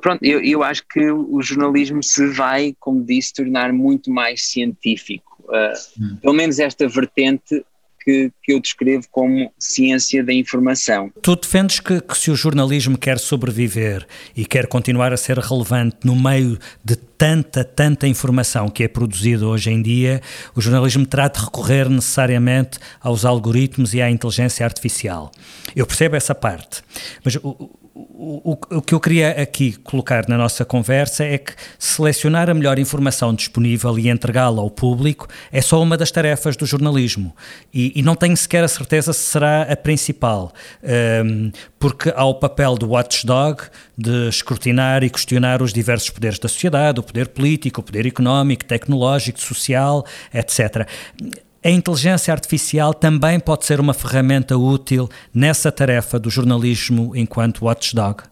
[0.00, 5.44] pronto, eu, eu acho que o jornalismo se vai, como disse, tornar muito mais científico.
[5.44, 6.16] Uh, hum.
[6.20, 7.64] Pelo menos esta vertente
[8.06, 11.10] que, que eu descrevo como ciência da informação.
[11.20, 15.96] Tu defendes que, que, se o jornalismo quer sobreviver e quer continuar a ser relevante
[16.04, 20.22] no meio de tanta, tanta informação que é produzida hoje em dia,
[20.54, 25.32] o jornalismo terá de recorrer necessariamente aos algoritmos e à inteligência artificial.
[25.74, 26.82] Eu percebo essa parte,
[27.24, 32.50] mas o, o, o, que eu queria aqui colocar na nossa conversa é que selecionar
[32.50, 37.34] a melhor informação disponível e entregá-la ao público é só uma das tarefas do jornalismo.
[37.72, 40.52] E, e não tenho sequer a certeza se será a principal,
[41.24, 43.62] um, porque há o papel do watchdog
[43.96, 48.64] de escrutinar e questionar os diversos poderes da sociedade, o poder político, o poder económico,
[48.66, 50.04] tecnológico, social,
[50.34, 50.86] etc
[51.66, 58.22] a inteligência artificial também pode ser uma ferramenta útil nessa tarefa do jornalismo enquanto watchdog?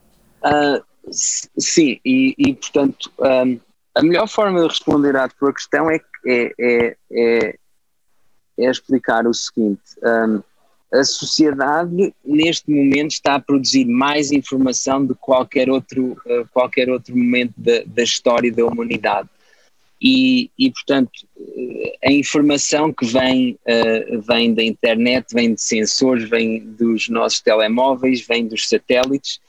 [0.45, 3.59] Uh, sim, e, e portanto, um,
[3.93, 7.57] a melhor forma de responder à tua questão é, é, é, é,
[8.57, 10.41] é explicar o seguinte: um,
[10.97, 16.17] a sociedade neste momento está a produzir mais informação do que qualquer outro,
[16.53, 19.29] qualquer outro momento da, da história da humanidade
[20.05, 21.11] e, e portanto
[22.05, 28.21] a informação que vem, uh, vem da internet, vem de sensores, vem dos nossos telemóveis,
[28.21, 29.41] vem dos satélites,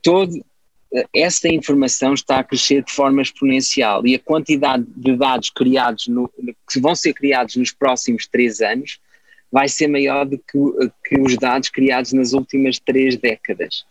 [0.00, 5.50] todo, uh, essa informação está a crescer de forma exponencial e a quantidade de dados
[5.50, 6.30] criados, no,
[6.70, 9.00] que vão ser criados nos próximos três anos,
[9.50, 13.84] vai ser maior do que, que os dados criados nas últimas três décadas.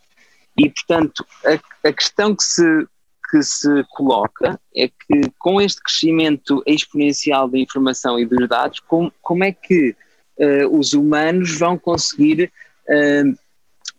[0.56, 2.86] E, portanto, a, a questão que se
[3.28, 9.12] que se coloca é que com este crescimento exponencial da informação e dos dados, como,
[9.20, 9.94] como é que
[10.38, 12.50] uh, os humanos vão conseguir
[12.88, 13.38] uh,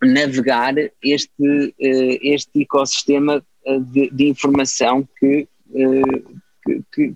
[0.01, 3.43] navegar este, uh, este ecossistema
[3.91, 5.47] de, de informação que,
[6.63, 7.15] que, que,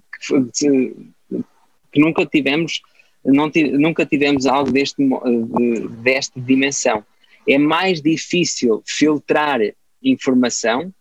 [1.91, 2.81] que, nunca tivemos
[3.25, 5.01] não, nunca tivemos algo deste,
[6.03, 7.03] desta dimensão.
[7.47, 9.61] É mais difícil filtrar
[10.03, 10.93] informação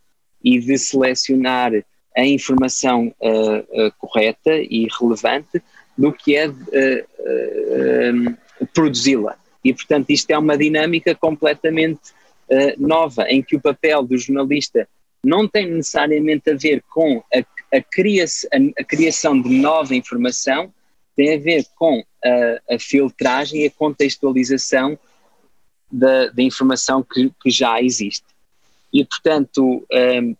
[0.44, 1.72] e de selecionar
[2.16, 5.62] a informação uh, uh, correta e relevante
[5.96, 6.54] do que é uh,
[8.74, 9.36] produzi-la.
[9.64, 12.00] E, portanto, isto é uma dinâmica completamente
[12.76, 14.86] nova, em que o papel do jornalista
[15.24, 20.70] não tem necessariamente a ver com a, a, cria a, a criação de nova informação,
[21.16, 24.98] tem a ver com a, a filtragem e a contextualização
[25.90, 28.31] da, da informação que, que já existe.
[28.92, 30.36] E, portanto, um, ehm,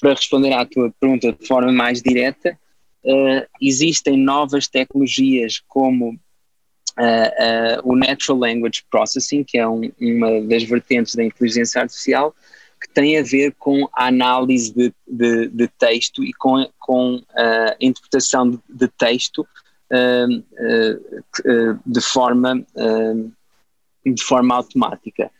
[0.00, 2.58] para responder à tua pergunta de forma mais direta,
[3.04, 10.40] uh, existem novas tecnologias como uh, uh, o Natural Language Processing, que é um, uma
[10.42, 12.34] das vertentes da inteligência artificial,
[12.80, 17.76] que tem a ver com a análise de, de, de texto e com, com a
[17.78, 19.46] interpretação de, de texto
[21.84, 22.64] de forma
[24.06, 25.30] de forma automática.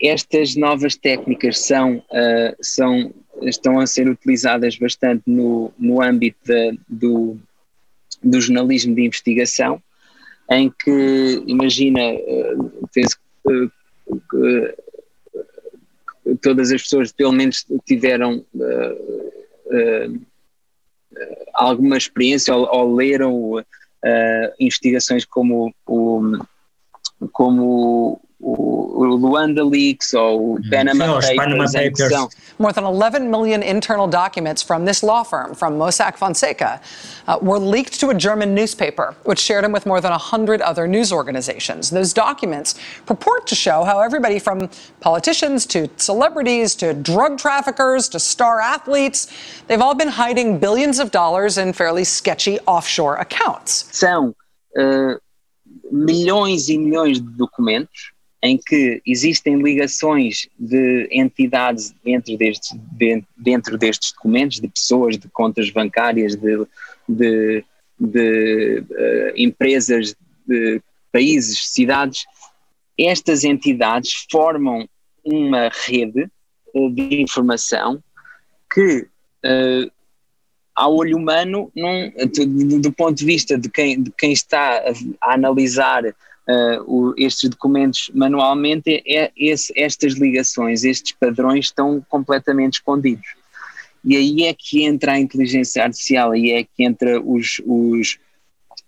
[0.00, 6.78] Estas novas técnicas são, uh, são, estão a ser utilizadas bastante no, no âmbito de,
[6.88, 7.38] do,
[8.22, 9.82] do jornalismo de investigação,
[10.50, 13.70] em que, imagina, uh, penso que
[14.34, 14.74] uh,
[16.40, 18.44] todas as pessoas pelo menos tiveram
[21.54, 23.64] alguma experiência ou, ou leram
[24.58, 26.38] investigações como o,
[27.32, 32.12] como o Luanda Leaks or Panama, Papers, Panama Papers.
[32.58, 36.80] More than 11 million internal documents from this law firm, from Mossack Fonseca,
[37.26, 40.86] uh, were leaked to a German newspaper, which shared them with more than 100 other
[40.86, 41.90] news organizations.
[41.90, 42.74] Those documents
[43.06, 44.68] purport to show how everybody from
[45.00, 49.28] politicians to celebrities to drug traffickers to star athletes,
[49.66, 53.84] they've all been hiding billions of dollars in fairly sketchy offshore accounts.
[53.92, 54.34] São
[54.76, 55.18] uh,
[55.90, 62.78] milhões e milhões de documentos em que existem ligações de entidades dentro destes,
[63.36, 66.66] dentro destes documentos, de pessoas, de contas bancárias, de,
[67.08, 67.64] de,
[67.98, 70.14] de uh, empresas,
[70.46, 70.80] de
[71.12, 72.26] países, cidades.
[72.96, 74.88] Estas entidades formam
[75.24, 76.30] uma rede
[76.74, 78.02] uh, de informação
[78.72, 79.08] que,
[79.44, 79.90] uh,
[80.76, 84.80] ao olho humano, do, do, ponto de vista de quem, de quem está
[85.20, 86.04] a analisar
[86.48, 93.28] uh, o, estes documentos manualmente, é, esse, estas ligações, estes padrões estão completamente escondidos.
[94.04, 98.18] E aí é que entra a inteligência artificial, aí é que entra os, os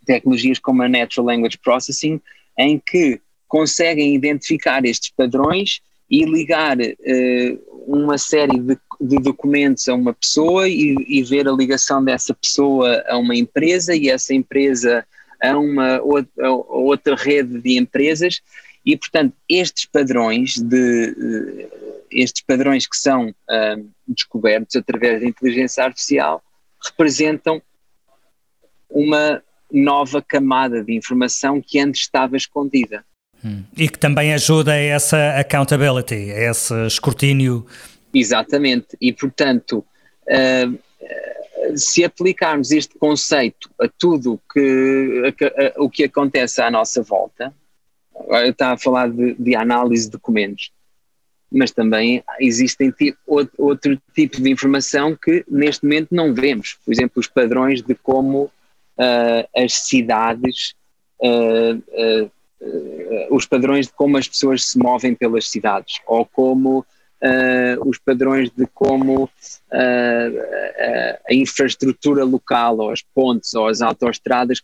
[0.07, 2.21] tecnologias como a Natural Language Processing,
[2.59, 9.95] em que conseguem identificar estes padrões e ligar uh, uma série de, de, documentos a
[9.95, 15.05] uma pessoa e, e, ver a ligação dessa pessoa a uma empresa e essa empresa
[15.43, 18.41] a uma outra, a outra rede de empresas
[18.85, 21.69] e, portanto, estes padrões de
[22.11, 26.43] estes padrões que são uh, descobertos através da inteligência artificial
[26.85, 27.63] representam
[28.91, 33.05] uma nova camada de informação que antes estava escondida.
[33.45, 33.63] Hum.
[33.77, 37.65] E que também ajuda a essa accountability, a esse escrutínio.
[38.13, 39.85] Exatamente, e portanto,
[40.27, 40.79] uh,
[41.77, 47.55] se aplicarmos este conceito a tudo que, a, a, o que acontece à nossa volta,
[48.29, 50.71] eu estava a falar de, de análise de documentos,
[51.51, 52.95] mas também existem
[53.57, 56.79] outro tipo de informação que neste momento não vemos.
[56.85, 60.75] Por exemplo, os padrões de como uh, as cidades,
[61.21, 62.31] uh, uh,
[63.31, 66.87] os padrões de como as pessoas se movem pelas cidades, ou como
[67.85, 69.29] os padrões de como
[69.71, 74.63] a infraestrutura local, ou as pontes, ou as autoestradas,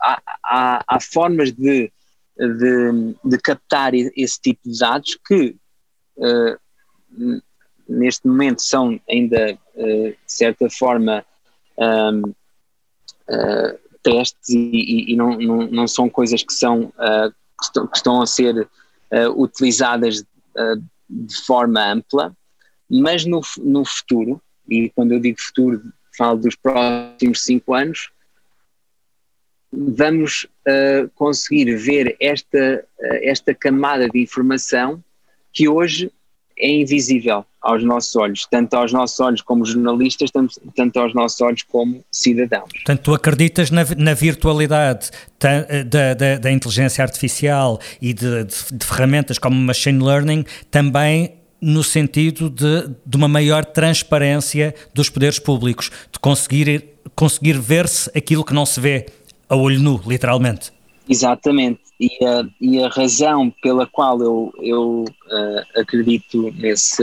[0.00, 1.90] há, há, há formas de,
[2.36, 5.56] de, de captar esse tipo de dados que
[6.16, 7.40] uh,
[7.88, 11.24] neste momento são ainda, uh, de certa forma,
[11.76, 12.34] um, uh,
[13.26, 18.22] eh, testes e, e não, não, não, são coisas que, são, que estão, que, estão,
[18.22, 18.68] a ser
[19.34, 20.24] utilizadas
[21.08, 22.34] de forma ampla,
[22.88, 25.82] mas no, no futuro, e quando eu digo futuro,
[26.16, 28.10] falo dos próximos cinco anos,
[29.72, 35.02] vamos uh, conseguir ver esta, uh, esta camada de informação
[35.52, 36.12] que hoje
[36.58, 41.40] é invisível aos nossos olhos, tanto aos nossos olhos como jornalistas, tanto, tanto aos nossos
[41.40, 42.68] olhos como cidadãos.
[42.72, 48.86] Portanto, tu acreditas na, na virtualidade da, da, da, inteligência artificial e de, de, de
[48.86, 55.90] ferramentas como machine learning também no sentido de, de uma maior transparência dos poderes públicos,
[56.12, 56.84] de conseguir,
[57.16, 59.06] conseguir ver-se aquilo que não se vê
[59.48, 60.73] a olho nu, literalmente.
[61.08, 67.02] Exatamente, e a, e a razão pela qual eu, eu uh, acredito nesse,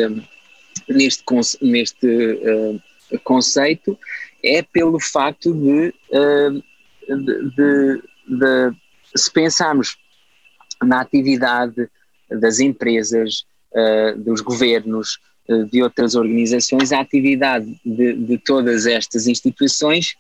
[0.90, 1.24] neste,
[1.62, 2.82] neste uh,
[3.24, 3.98] conceito
[4.44, 6.64] é pelo facto de, uh,
[7.08, 8.76] de, de, de,
[9.16, 9.96] se pensarmos
[10.82, 11.88] na atividade
[12.30, 13.46] das empresas,
[14.18, 15.20] dos governos,
[15.70, 20.16] de outras organizações, a atividade de, de todas estas instituições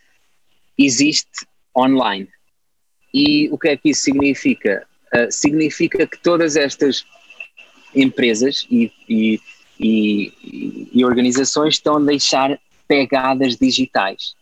[0.77, 2.29] existe online.
[3.14, 4.86] E o que é que isso significa?
[5.14, 7.05] Uh, significa que todas estas
[7.93, 9.41] empresas e, e,
[9.78, 12.57] e, e, organizações estão a deixar
[12.88, 14.34] pegadas digitais.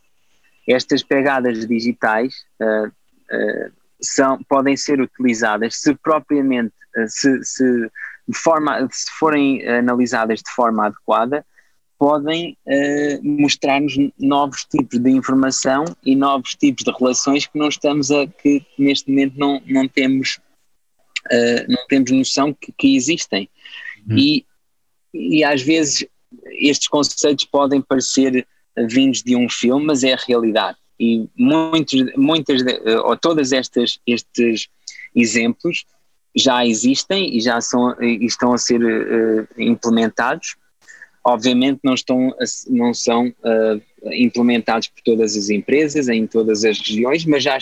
[0.68, 6.74] Estas pegadas digitais uh, uh, são, podem ser utilizadas se propriamente,
[7.08, 7.92] se, se,
[8.28, 11.44] de forma, se forem analisadas de forma adequada,
[12.00, 18.10] podem uh, mostrar-nos novos tipos de informação e novos tipos de relações que não estamos
[18.10, 20.40] a que neste momento não, não temos
[21.30, 23.50] uh, não temos noção que, que existem
[24.10, 24.18] hum.
[24.18, 24.46] e,
[25.14, 26.08] e às vezes
[26.54, 28.48] estes conceitos podem parecer
[28.88, 32.62] vindos de um filme mas é a realidade e muitos muitas
[33.04, 34.70] ou todas estas estes
[35.14, 35.84] exemplos
[36.34, 40.56] já existem e já são e estão a ser uh, implementados
[41.24, 42.34] obviamente não, estão,
[42.68, 43.82] não são uh,
[44.12, 47.58] implementados por todas as empresas, em todas as regiões, mas já,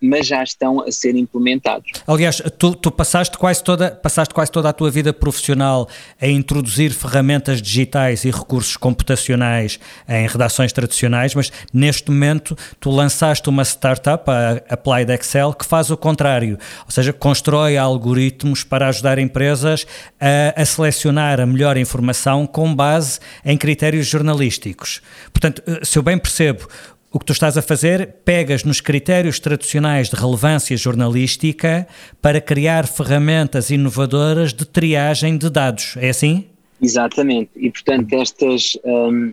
[0.00, 1.90] mas já estão a ser implementados.
[2.06, 5.88] Aliás, tu, tu, passaste, quase toda, passaste quase toda a tua vida profissional
[6.20, 13.48] a introduzir ferramentas digitais e recursos computacionais em redações tradicionais, mas neste momento tu lançaste
[13.48, 19.18] uma startup, a Applied Excel, que faz o contrário, ou seja, constrói algoritmos para ajudar
[19.18, 19.86] empresas
[20.20, 25.00] a, a selecionar a melhor informação com base em critérios jornalísticos.
[25.32, 26.68] Portanto, Portanto, eh, se eu bem percebo,
[27.12, 31.86] o que tu estás a fazer, pegas nos critérios tradicionais de relevância jornalística
[32.20, 36.46] para criar ferramentas inovadoras de triagem de dados, é assim?
[36.80, 39.32] Exatamente, e portanto estas, um,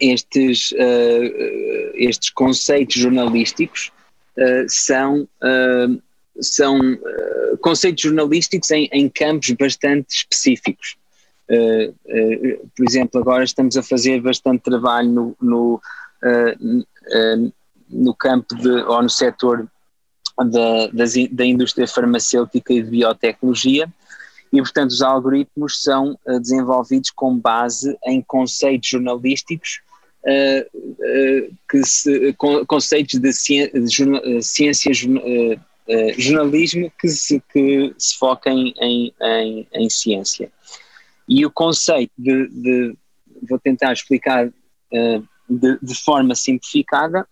[0.00, 3.92] estes, uh, estes conceitos jornalísticos
[4.36, 6.02] uh, são, uh,
[6.40, 6.80] são
[7.60, 10.96] conceitos jornalísticos em, em campos bastante específicos.
[11.48, 17.52] Uh, uh, por exemplo, agora estamos a fazer bastante trabalho no, no, uh,
[17.88, 19.68] no campo de, ou no setor
[20.36, 23.88] da, das, da indústria farmacêutica e de biotecnologia,
[24.52, 29.80] e portanto os algoritmos são desenvolvidos com base em conceitos jornalísticos
[31.68, 32.32] que se,
[32.66, 34.92] conceitos de ciência, ciência
[36.16, 40.50] jornalismo que se, que se foquem em, em, em ciência.
[41.28, 42.96] E o conceito de, de
[43.48, 47.26] vou tentar explicar uh, de, de, forma simplificada,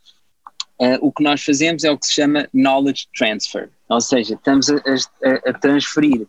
[0.81, 4.69] uh, o que nós fazemos é o que se chama knowledge transfer, ou seja, estamos
[4.71, 6.27] a, a, a transferir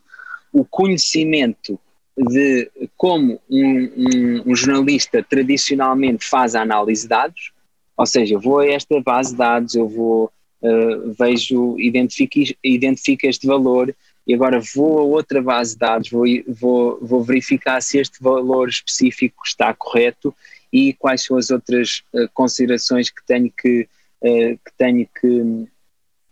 [0.52, 1.78] o conhecimento
[2.16, 7.52] de como um, um, um, jornalista tradicionalmente faz a análise de dados,
[7.96, 13.26] ou seja, eu vou a esta base de dados, eu vou, uh, vejo, identifico, identifico
[13.26, 13.94] este valor
[14.26, 18.68] e agora vou a outra base de dados, vou, vou, vou verificar se este valor
[18.68, 20.34] específico está correto
[20.72, 23.88] e quais são as outras uh, considerações que tenho que,
[24.20, 25.68] uh, que, tenho que,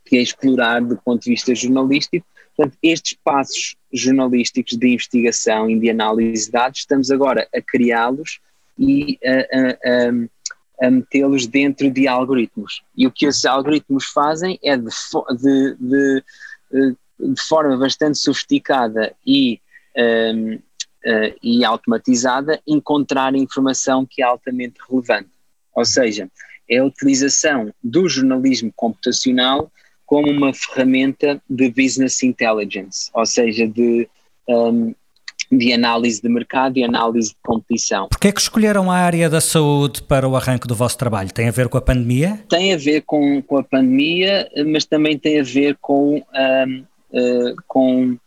[0.04, 2.26] que explorar do ponto de vista jornalístico.
[2.56, 8.40] Portanto, estes passos jornalísticos de investigação e de análise de dados, estamos agora a criá-los
[8.76, 12.82] e a, a, a, a metê-los dentro de algoritmos.
[12.96, 14.90] E o que esses algoritmos fazem é de,
[15.38, 16.24] de, de,
[16.72, 19.60] eh, de forma bastante sofisticada e
[19.96, 25.30] um, uh, e automatizada encontrar informação que é altamente relevante.
[25.74, 26.28] Ou seja,
[26.68, 29.70] é a utilização do jornalismo computacional
[30.06, 34.08] como uma ferramenta de business intelligence, ou seja, de,
[34.48, 34.94] um,
[35.50, 38.08] de análise de mercado e análise de competição.
[38.08, 41.32] Porquê é que escolheram a área da saúde para o arranque do vosso trabalho?
[41.32, 42.44] Tem a ver com a pandemia?
[42.48, 46.84] Tem a ver com, com a pandemia, mas também tem a ver com, um,
[47.14, 48.18] uh, com,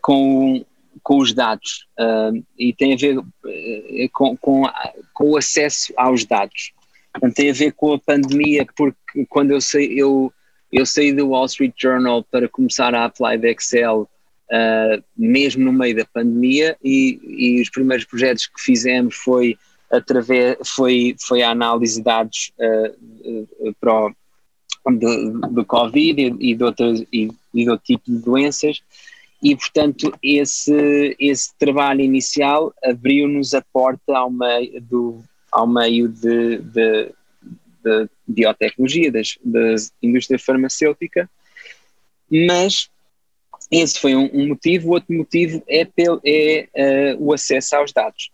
[0.00, 0.64] com
[1.06, 3.24] com os dados uh, e tem a ver uh,
[4.12, 4.64] com, com,
[5.14, 6.72] com, o acesso aos dados.
[7.12, 10.32] Portanto, tem a ver com a pandemia, porque quando eu saí, eu,
[10.72, 14.00] eu saí do Wall Street Journal para começar a Applied Excel,
[14.50, 19.56] uh, mesmo no meio da pandemia, e, e, os primeiros projetos que fizemos foi
[19.88, 22.52] através foi, foi a análise de dados
[23.80, 24.12] para o,
[25.50, 28.82] do, Covid e, e, de outras, e, e de outro tipo de doenças
[29.42, 35.22] e, portanto, esse, esse trabalho inicial abriu-nos a porta ao meio, do,
[35.52, 37.12] ao meio de, de,
[37.84, 41.28] de biotecnologia, das, da indústria farmacêutica,
[42.30, 42.90] mas
[43.70, 44.92] esse foi um, um motivo.
[44.92, 48.30] Outro motivo é, pel, é uh, o acesso aos dados.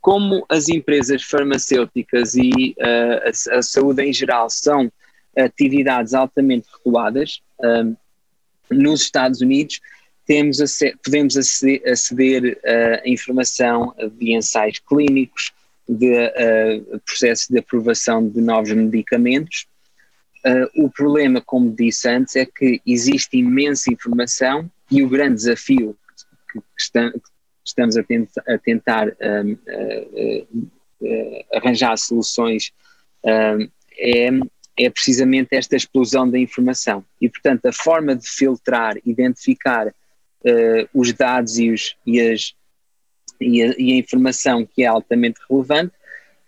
[0.00, 4.90] Como as empresas farmacêuticas e uh, a, a, saúde em geral são
[5.36, 7.96] atividades altamente reguladas, uh,
[8.70, 9.80] nos Estados Unidos,
[10.26, 10.58] temos
[11.04, 12.60] podemos aceder, aceder
[13.04, 15.52] a informação de ensaios clínicos,
[15.90, 19.66] de uh, processos de aprovação de novos medicamentos.
[20.46, 25.96] Uh, o problema, como disse antes, é que existe imensa informação e o grande desafio
[26.52, 27.20] que, que, que
[27.64, 28.02] estamos a,
[28.54, 29.58] a tentar uh,
[31.52, 32.72] arranjar soluções
[33.98, 34.30] é
[34.80, 37.04] é precisamente esta explosão da informação.
[37.20, 42.54] E, portanto, a forma de filtrar, identificar uh, os dados e, os, e, as,
[43.38, 45.92] e, a, e, a, informação que é altamente relevante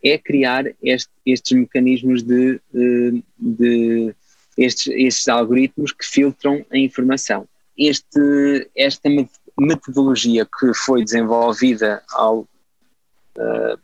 [0.02, 4.14] é criar este, estes mecanismos de, de, de
[4.56, 7.46] estes, estes, algoritmos que filtram a informação.
[7.76, 9.10] Este, esta
[9.58, 13.78] metodologia que foi desenvolvida ao, uh,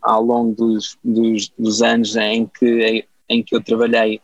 [0.00, 4.20] ao longo dos, dos, dos anos em que em que eu trabalhei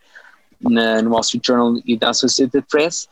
[0.61, 3.09] na, no Wall Street Journal e da Associated Press,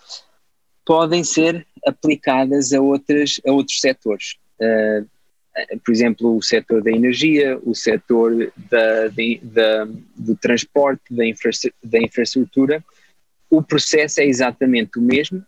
[0.84, 4.36] podem ser aplicadas a, outras, a outros setores.
[4.60, 5.06] Uh,
[5.84, 9.08] por exemplo, o setor da energia, o setor da,
[9.42, 11.50] da, do transporte, da, infra,
[11.82, 12.84] da infraestrutura.
[13.50, 15.44] O processo é exatamente o mesmo.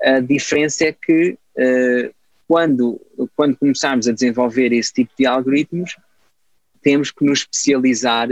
[0.00, 2.14] A diferença é que uh,
[2.46, 3.00] quando,
[3.36, 5.96] quando começarmos a desenvolver esse tipo de algoritmos,
[6.82, 8.28] temos que nos especializar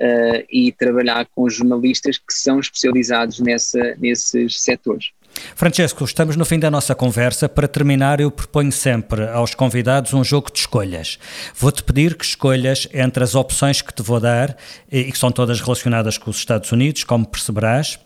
[0.00, 5.10] uh, e trabalhar com jornalistas que são especializados nessa, nesses setores.
[5.54, 7.48] Francesco, estamos no fim da nossa conversa.
[7.48, 11.18] Para terminar, eu proponho sempre aos convidados um jogo de escolhas.
[11.54, 14.56] Vou-te pedir que escolhas entre as opções que te vou dar,
[14.90, 17.98] e que são todas relacionadas com os Estados Unidos, como perceberás.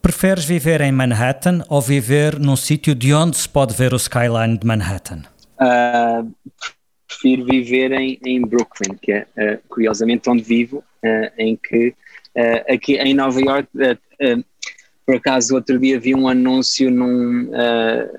[0.00, 4.58] Preferes viver em Manhattan ou viver num sítio de onde se pode ver o skyline
[4.58, 5.22] de Manhattan?
[5.60, 6.32] Uh,
[7.12, 11.94] prefiro viver em, em Brooklyn, que é uh, curiosamente onde vivo, uh, em que
[12.36, 13.68] uh, aqui em Nova York,
[15.04, 17.50] por acaso outro dia vi um anúncio num,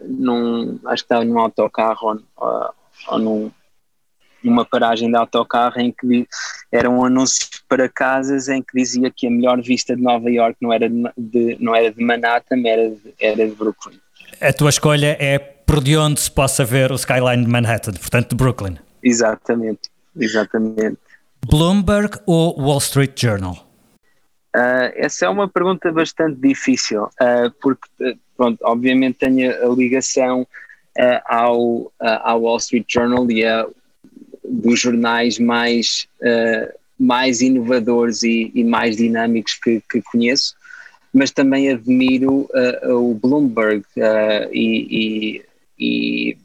[0.06, 2.74] num acho que estava num autocarro ou,
[3.08, 3.52] ou num,
[4.44, 6.28] numa paragem de autocarro em que
[6.70, 10.58] era um anúncio para casas em que dizia que a melhor vista de Nova York
[10.62, 13.98] não era de, de não era de Manhattan, era de, era de Brooklyn.
[14.42, 18.30] A tua escolha é por de onde se possa ver o skyline de Manhattan, portanto
[18.30, 18.78] de Brooklyn.
[19.04, 20.98] Exatamente, exatamente.
[21.50, 23.74] Bloomberg ou Wall Street Journal?
[24.56, 27.90] Uh, essa é uma pergunta bastante difícil, uh, porque,
[28.38, 33.66] pronto, obviamente tenho a ligação uh, ao, ao Wall Street Journal e a
[34.46, 36.08] dos jornais mais
[37.00, 40.54] mais inovadores e, e mais dinâmicos que, que, conheço,
[41.14, 42.48] mas também admiro
[42.84, 43.84] o Bloomberg
[44.52, 45.46] e, e,
[45.84, 46.38] e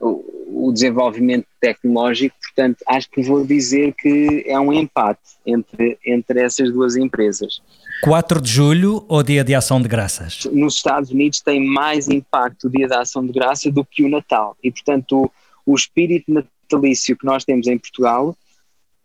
[0.00, 6.40] o, o, desenvolvimento tecnológico, portanto, acho que vou dizer que é um empate entre, entre
[6.40, 7.62] essas duas empresas.
[8.02, 10.44] 4 de julho ou Dia de Ação de Graças?
[10.52, 14.10] Nos Estados Unidos tem mais impacto o Dia da Ação de Graça do que o
[14.10, 15.30] Natal e, portanto,
[15.66, 18.36] o, o espírito natalício que nós temos em Portugal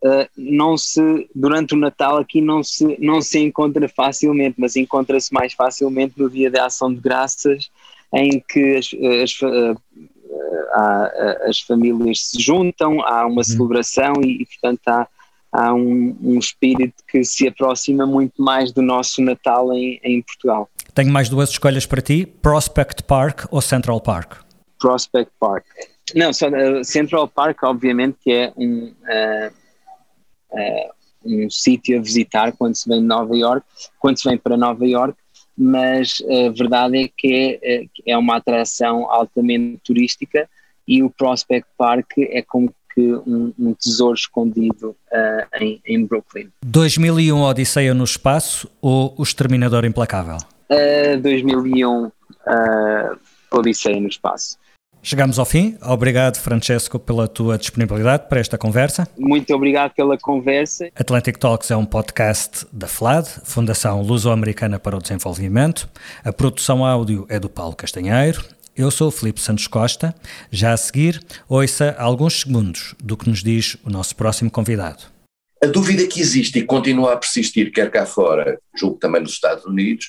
[0.02, 5.34] Uh, não se durante o Natal aqui não se não se encontra facilmente, mas encontra-se
[5.34, 7.70] mais facilmente no dia da Ação de Graças,
[8.14, 8.89] em que as,
[9.24, 13.43] as, uh, uh, as famílias se juntam, há uma uhum.
[13.43, 15.07] celebração e, e, portanto há,
[15.51, 20.70] há um, um, espírito que se aproxima muito mais do nosso Natal em, em Portugal.
[20.93, 24.41] Tenho mais duas escolhas para ti: Prospect Park ou Central Park?
[24.80, 25.66] Prospect Park.
[26.16, 26.47] Não, só
[26.84, 29.53] Central Park, obviamente, que é um uh,
[31.26, 33.66] um sítio a visitar quando se vem de Nova York,
[33.99, 35.18] quando se vem para Nova York,
[35.60, 40.49] mas a verdade é que é, é uma atração altamente turística
[40.88, 46.49] e o Prospect Park é como que um, um tesouro escondido uh, em, em, Brooklyn.
[46.66, 50.38] 2001 Odisseia no Espaço ou O Exterminador Implacável?
[50.70, 52.12] Uh, 2001 uh,
[53.51, 54.57] Odisseia no Espaço.
[55.02, 55.78] Chegamos ao fim.
[55.82, 59.08] Obrigado, Francesco, pela tua disponibilidade para esta conversa.
[59.18, 60.89] Muito obrigado pela conversa.
[60.93, 65.89] Atlantic Talks é um podcast da FLAD, Fundação Luso-Americana para o Desenvolvimento.
[66.24, 68.43] A produção áudio é do Paulo Castanheiro.
[68.76, 70.14] Eu sou o Filipe Santos Costa.
[70.52, 75.04] Já a seguir, ouça alguns segundos do que nos diz o nosso próximo convidado.
[75.62, 79.66] A dúvida que existe e continua a persistir, quer cá fora, julgo também nos Estados
[79.66, 80.08] Unidos,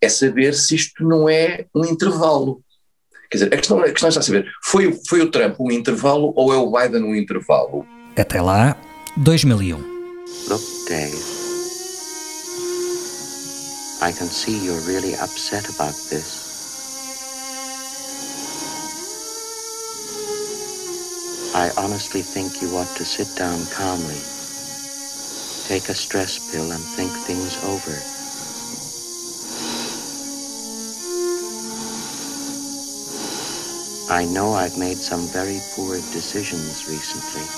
[0.00, 2.62] é saber se isto não é um intervalo
[3.32, 6.34] Quer dizer, a questão, a questão está a saber, foi, foi o Trump um intervalo
[6.36, 7.86] ou é o Biden um intervalo?
[8.14, 8.76] Até lá,
[9.16, 9.78] 2001.
[10.48, 11.16] Look, Dave.
[14.02, 16.42] I can see you're really upset about this.
[21.54, 24.20] I honestly think you ought to sit down calmly,
[25.68, 28.11] take a stress pill, and think things over.
[34.12, 37.48] I know I've made some very poor decisions recently.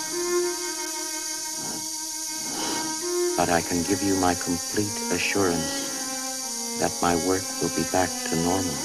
[3.36, 5.90] But I can give you my complete assurance
[6.78, 8.78] that my work will be back to normal.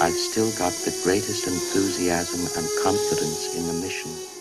[0.00, 4.31] I've still got the greatest enthusiasm and confidence in the mission.